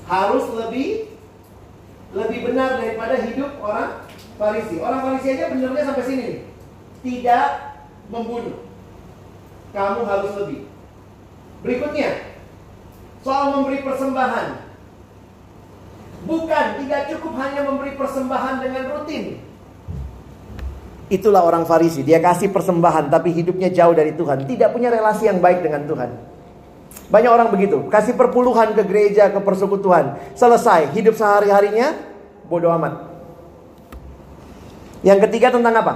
[0.05, 1.09] Harus lebih
[2.13, 4.05] lebih benar daripada hidup orang
[4.37, 4.77] Farisi.
[4.77, 6.41] Orang Farisi aja benernya sampai sini nih.
[7.01, 7.49] Tidak
[8.13, 8.61] membunuh.
[9.73, 10.69] Kamu harus lebih.
[11.65, 12.37] Berikutnya,
[13.25, 14.72] soal memberi persembahan.
[16.23, 19.43] Bukan, tidak cukup hanya memberi persembahan dengan rutin.
[21.13, 25.45] Itulah orang Farisi, dia kasih persembahan tapi hidupnya jauh dari Tuhan, tidak punya relasi yang
[25.45, 26.09] baik dengan Tuhan.
[27.13, 31.93] Banyak orang begitu, kasih perpuluhan ke gereja, ke persekutuan, selesai, hidup sehari-harinya
[32.49, 33.13] bodoh amat.
[35.05, 35.95] Yang ketiga tentang apa?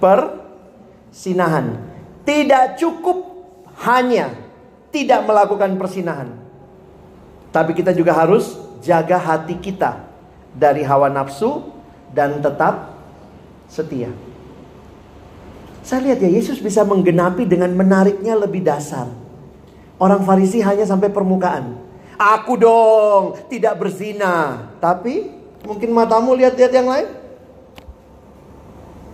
[0.00, 1.82] Persinahan.
[2.24, 3.18] Tidak cukup
[3.84, 4.32] hanya
[4.94, 6.43] tidak melakukan persinahan.
[7.54, 10.02] Tapi kita juga harus jaga hati kita
[10.50, 11.70] dari hawa nafsu
[12.10, 12.98] dan tetap
[13.70, 14.10] setia.
[15.86, 19.06] Saya lihat ya Yesus bisa menggenapi dengan menariknya lebih dasar.
[20.02, 21.78] Orang Farisi hanya sampai permukaan.
[22.18, 24.66] Aku dong tidak berzina.
[24.82, 25.30] Tapi
[25.62, 27.08] mungkin matamu lihat-lihat yang lain.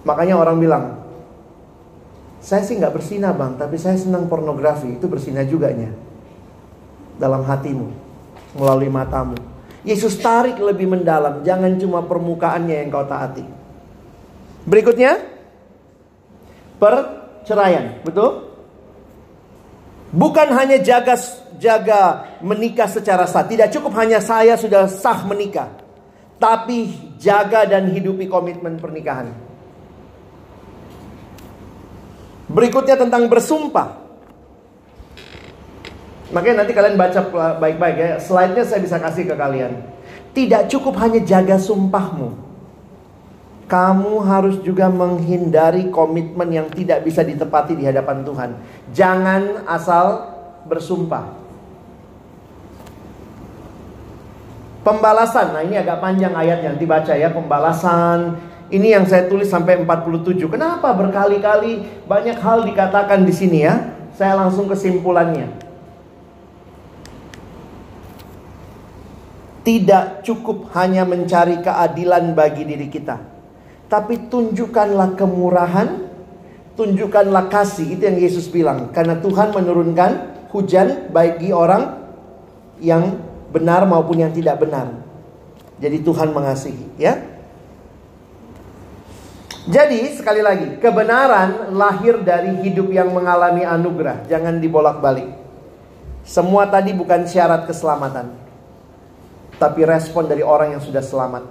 [0.00, 0.84] Makanya orang bilang,
[2.40, 4.96] saya sih nggak bersina bang, tapi saya senang pornografi.
[4.96, 5.92] Itu bersina juga nya.
[7.20, 8.10] Dalam hatimu,
[8.55, 9.39] melalui matamu.
[9.81, 13.44] Yesus tarik lebih mendalam, jangan cuma permukaannya yang kau taati.
[14.68, 15.16] Berikutnya,
[16.77, 18.51] perceraian, betul?
[20.10, 21.14] Bukan hanya jaga
[21.60, 22.01] jaga
[22.43, 23.47] menikah secara sah.
[23.47, 25.70] Tidak cukup hanya saya sudah sah menikah.
[26.40, 29.31] Tapi jaga dan hidupi komitmen pernikahan.
[32.51, 33.99] Berikutnya tentang bersumpah.
[36.31, 37.20] Makanya nanti kalian baca
[37.59, 38.11] baik-baik ya.
[38.23, 39.82] Slide-nya saya bisa kasih ke kalian.
[40.31, 42.51] Tidak cukup hanya jaga sumpahmu
[43.70, 48.51] kamu harus juga menghindari komitmen yang tidak bisa ditepati di hadapan Tuhan.
[48.90, 50.27] Jangan asal
[50.66, 51.39] bersumpah.
[54.82, 58.43] Pembalasan, nah ini agak panjang ayat yang dibaca ya, pembalasan.
[58.74, 60.51] Ini yang saya tulis sampai 47.
[60.51, 63.94] Kenapa berkali-kali banyak hal dikatakan di sini ya?
[64.19, 65.69] Saya langsung kesimpulannya.
[69.61, 73.31] Tidak cukup hanya mencari keadilan bagi diri kita
[73.91, 76.07] tapi tunjukkanlah kemurahan,
[76.78, 77.99] tunjukkanlah kasih.
[77.99, 78.95] Itu yang Yesus bilang.
[78.95, 80.11] Karena Tuhan menurunkan
[80.55, 81.99] hujan bagi orang
[82.78, 83.19] yang
[83.51, 84.95] benar maupun yang tidak benar.
[85.82, 87.19] Jadi Tuhan mengasihi, ya.
[89.66, 94.24] Jadi sekali lagi, kebenaran lahir dari hidup yang mengalami anugerah.
[94.31, 95.35] Jangan dibolak-balik.
[96.23, 98.49] Semua tadi bukan syarat keselamatan.
[99.61, 101.45] Tapi respon dari orang yang sudah selamat.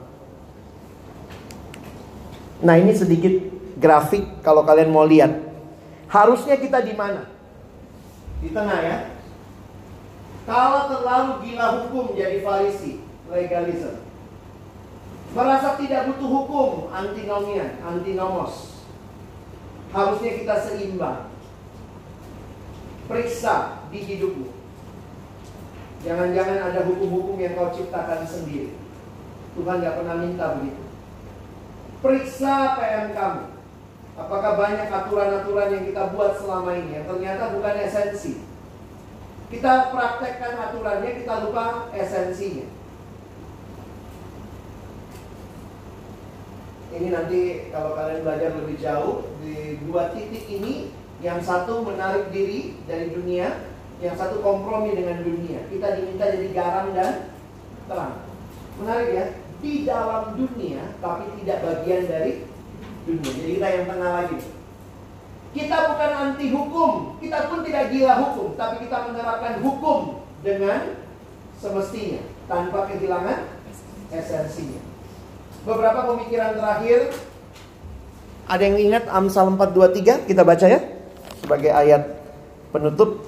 [2.65, 3.31] Nah ini sedikit
[3.77, 5.31] grafik kalau kalian mau lihat.
[6.09, 7.29] Harusnya kita di mana?
[8.41, 8.97] Di tengah ya.
[10.49, 12.97] Kalau terlalu gila hukum jadi farisi,
[13.29, 14.01] legalism.
[15.37, 18.81] Merasa tidak butuh hukum, antinomian, antinomos.
[19.93, 21.29] Harusnya kita seimbang.
[23.05, 24.58] Periksa di hidupmu.
[25.99, 28.71] Jangan-jangan ada hukum-hukum yang kau ciptakan sendiri.
[29.55, 30.83] Tuhan gak pernah minta begitu.
[31.99, 33.43] Periksa PM kamu.
[34.19, 38.43] Apakah banyak aturan-aturan yang kita buat selama ini yang ternyata bukan esensi.
[39.49, 42.67] Kita praktekkan aturannya, kita lupa esensinya.
[46.89, 47.41] Ini nanti
[47.73, 53.61] kalau kalian belajar lebih jauh di dua titik ini, yang satu menarik diri dari dunia,
[53.99, 55.63] yang satu kompromi dengan dunia.
[55.67, 57.31] Kita diminta jadi garam dan
[57.87, 58.15] terang.
[58.79, 59.25] Menarik ya?
[59.59, 62.47] di dalam dunia tapi tidak bagian dari
[63.03, 63.31] dunia.
[63.35, 64.37] Jadi kita yang tengah lagi.
[65.49, 70.93] Kita bukan anti hukum, kita pun tidak gila hukum, tapi kita menerapkan hukum dengan
[71.57, 73.49] semestinya tanpa kehilangan
[74.13, 74.77] esensinya.
[75.65, 77.11] Beberapa pemikiran terakhir
[78.45, 80.79] ada yang ingat Amsal 423 kita baca ya
[81.41, 82.17] sebagai ayat
[82.69, 83.21] penutup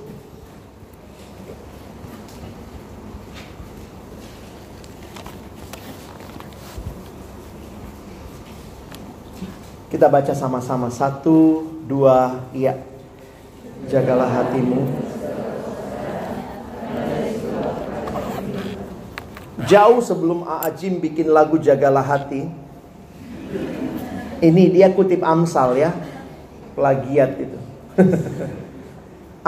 [9.92, 12.80] Kita baca sama-sama satu, dua, iya.
[13.92, 14.88] Jagalah hatimu.
[19.68, 22.48] Jauh sebelum Aajim bikin lagu Jagalah Hati.
[24.42, 25.92] Ini dia kutip Amsal ya.
[26.74, 27.60] Plagiat itu.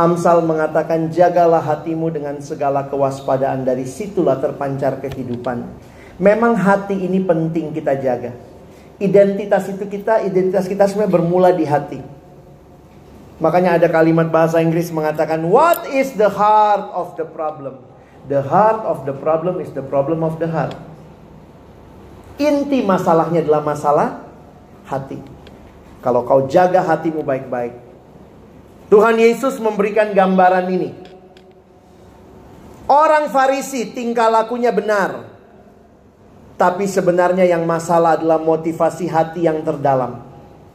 [0.04, 5.66] Amsal mengatakan jagalah hatimu dengan segala kewaspadaan dari situlah terpancar kehidupan.
[6.20, 8.53] Memang hati ini penting kita jaga.
[9.04, 12.00] Identitas itu kita, identitas kita sebenarnya bermula di hati.
[13.44, 17.84] Makanya ada kalimat bahasa Inggris mengatakan, What is the heart of the problem?
[18.32, 20.80] The heart of the problem is the problem of the heart.
[22.40, 24.24] Inti masalahnya adalah masalah
[24.88, 25.20] hati.
[26.00, 27.76] Kalau kau jaga hatimu baik-baik.
[28.88, 30.96] Tuhan Yesus memberikan gambaran ini.
[32.88, 35.33] Orang Farisi tingkah lakunya benar.
[36.54, 40.22] Tapi sebenarnya yang masalah adalah motivasi hati yang terdalam.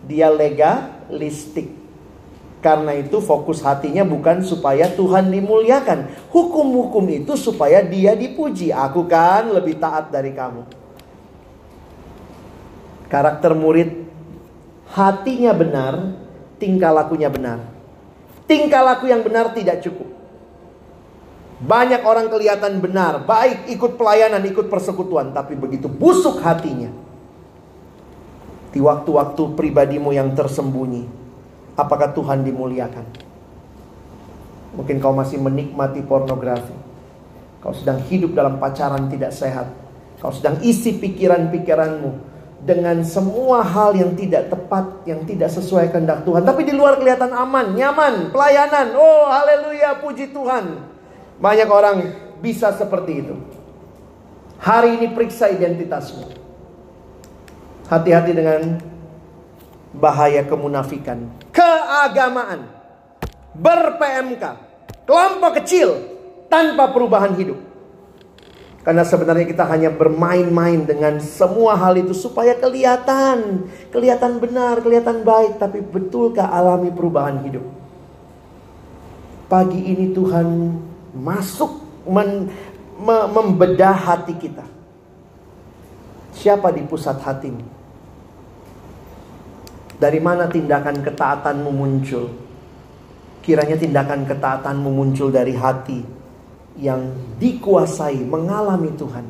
[0.05, 1.71] Dia legalistik.
[2.59, 6.31] Karena itu fokus hatinya bukan supaya Tuhan dimuliakan.
[6.35, 8.75] Hukum-hukum itu supaya dia dipuji.
[8.75, 10.67] Aku kan lebih taat dari kamu.
[13.07, 14.05] Karakter murid
[14.91, 16.19] hatinya benar,
[16.59, 17.63] tingkah lakunya benar.
[18.51, 20.18] Tingkah laku yang benar tidak cukup.
[21.59, 26.87] Banyak orang kelihatan benar, baik ikut pelayanan, ikut persekutuan, tapi begitu busuk hatinya.
[28.71, 31.03] Di waktu-waktu pribadimu yang tersembunyi,
[31.75, 33.07] apakah Tuhan dimuliakan?
[34.79, 36.77] Mungkin kau masih menikmati pornografi.
[37.59, 39.67] Kau sedang hidup dalam pacaran tidak sehat.
[40.23, 42.11] Kau sedang isi pikiran-pikiranmu
[42.63, 46.47] dengan semua hal yang tidak tepat, yang tidak sesuai kehendak Tuhan.
[46.47, 48.95] Tapi di luar kelihatan aman, nyaman, pelayanan.
[48.95, 50.88] Oh, haleluya, puji Tuhan.
[51.39, 51.97] Banyak orang
[52.43, 53.35] bisa seperti itu.
[54.59, 56.35] Hari ini periksa identitasmu.
[57.89, 58.77] Hati-hati dengan
[59.94, 62.69] bahaya kemunafikan, keagamaan,
[63.56, 64.69] ber-PMK,
[65.09, 65.89] Kelompok kecil
[66.52, 67.56] tanpa perubahan hidup.
[68.85, 75.56] Karena sebenarnya kita hanya bermain-main dengan semua hal itu supaya kelihatan, kelihatan benar, kelihatan baik,
[75.56, 77.65] tapi betulkah alami perubahan hidup?
[79.48, 80.48] Pagi ini Tuhan
[81.19, 82.49] masuk men,
[82.97, 84.65] me, membedah hati kita.
[86.39, 87.65] Siapa di pusat hatimu?
[89.99, 92.31] Dari mana tindakan ketaatanmu muncul?
[93.43, 95.99] Kiranya tindakan ketaatanmu muncul dari hati
[96.78, 97.11] yang
[97.43, 99.27] dikuasai mengalami Tuhan.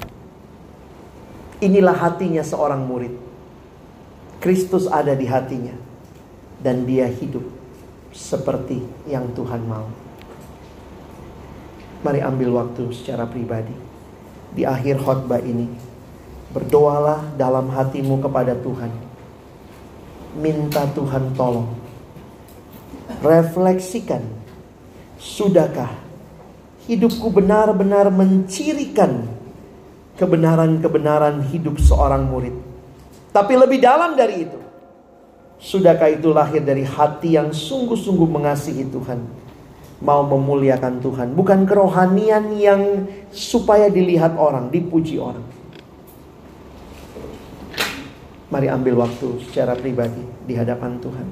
[1.64, 3.14] Inilah hatinya seorang murid.
[4.38, 5.74] Kristus ada di hatinya
[6.62, 7.42] dan dia hidup
[8.12, 10.07] seperti yang Tuhan mau.
[11.98, 13.74] Mari ambil waktu secara pribadi
[14.54, 15.66] di akhir khotbah ini.
[16.48, 18.92] Berdoalah dalam hatimu kepada Tuhan.
[20.38, 21.68] Minta Tuhan tolong.
[23.20, 24.22] Refleksikan.
[25.18, 26.08] Sudahkah
[26.88, 29.28] hidupku benar-benar mencirikan
[30.16, 32.56] kebenaran-kebenaran hidup seorang murid.
[33.30, 34.58] Tapi lebih dalam dari itu,
[35.60, 39.20] sudahkah itu lahir dari hati yang sungguh-sungguh mengasihi Tuhan,
[39.98, 42.82] mau memuliakan Tuhan, bukan kerohanian yang
[43.34, 45.42] supaya dilihat orang, dipuji orang.
[48.48, 51.26] Mari ambil waktu secara pribadi di hadapan Tuhan.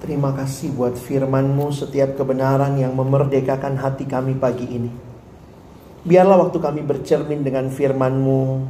[0.00, 4.88] Terima kasih buat firmanmu setiap kebenaran yang memerdekakan hati kami pagi ini.
[6.00, 8.64] Biarlah waktu kami bercermin dengan firmanmu,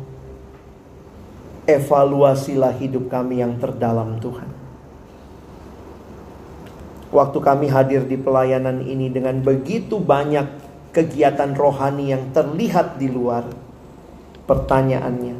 [1.70, 4.51] evaluasilah hidup kami yang terdalam Tuhan.
[7.15, 10.51] Waktu kami hadir di pelayanan ini dengan begitu banyak
[10.90, 13.47] kegiatan rohani yang terlihat di luar,
[14.51, 15.39] pertanyaannya,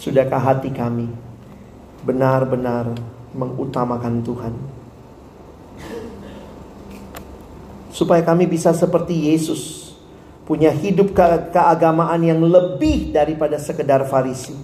[0.00, 1.12] sudahkah hati kami
[2.08, 2.96] benar-benar
[3.36, 4.77] mengutamakan Tuhan?
[7.98, 9.90] Supaya kami bisa seperti Yesus
[10.46, 14.54] punya hidup ke keagamaan yang lebih daripada sekedar Farisi.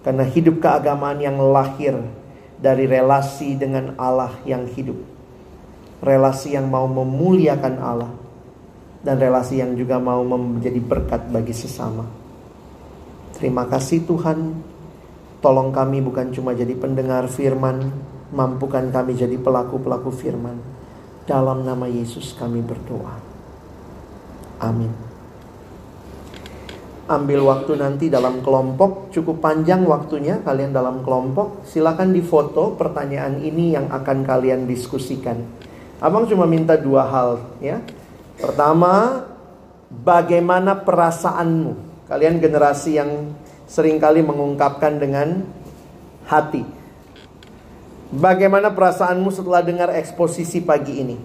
[0.00, 2.00] Karena hidup keagamaan yang lahir
[2.56, 4.96] dari relasi dengan Allah yang hidup.
[6.00, 8.12] Relasi yang mau memuliakan Allah
[9.04, 12.08] dan relasi yang juga mau menjadi berkat bagi sesama.
[13.36, 14.56] Terima kasih Tuhan.
[15.44, 17.92] Tolong kami bukan cuma jadi pendengar firman,
[18.32, 20.73] mampukan kami jadi pelaku-pelaku firman.
[21.24, 23.16] Dalam nama Yesus kami berdoa.
[24.60, 24.92] Amin.
[27.04, 31.64] Ambil waktu nanti dalam kelompok, cukup panjang waktunya kalian dalam kelompok.
[31.68, 35.44] Silakan difoto pertanyaan ini yang akan kalian diskusikan.
[36.00, 37.84] Abang cuma minta dua hal ya.
[38.40, 39.24] Pertama,
[39.88, 42.04] bagaimana perasaanmu?
[42.08, 43.36] Kalian generasi yang
[43.68, 45.44] sering kali mengungkapkan dengan
[46.24, 46.64] hati.
[48.14, 51.18] Bagaimana perasaanmu setelah dengar eksposisi pagi ini?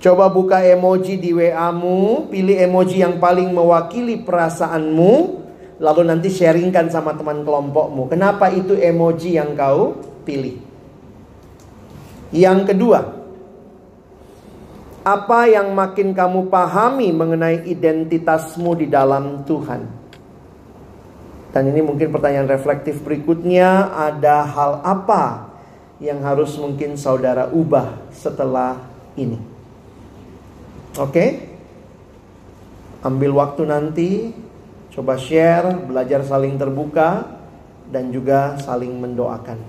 [0.00, 5.12] Coba buka emoji di WA-mu, pilih emoji yang paling mewakili perasaanmu,
[5.84, 8.08] lalu nanti sharingkan sama teman kelompokmu.
[8.08, 10.56] Kenapa itu emoji yang kau pilih?
[12.32, 13.00] Yang kedua,
[15.04, 19.84] apa yang makin kamu pahami mengenai identitasmu di dalam Tuhan?
[21.52, 25.53] Dan ini mungkin pertanyaan reflektif berikutnya, ada hal apa
[26.02, 28.82] yang harus mungkin saudara ubah setelah
[29.14, 29.38] ini.
[30.98, 31.54] Oke?
[33.04, 34.10] Ambil waktu nanti,
[34.94, 37.26] coba share, belajar saling terbuka,
[37.90, 39.60] dan juga saling mendoakan.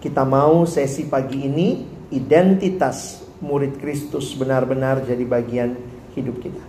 [0.00, 1.68] Kita mau sesi pagi ini,
[2.12, 5.72] identitas murid Kristus benar-benar jadi bagian
[6.12, 6.62] hidup kita.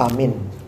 [0.00, 0.61] Amin.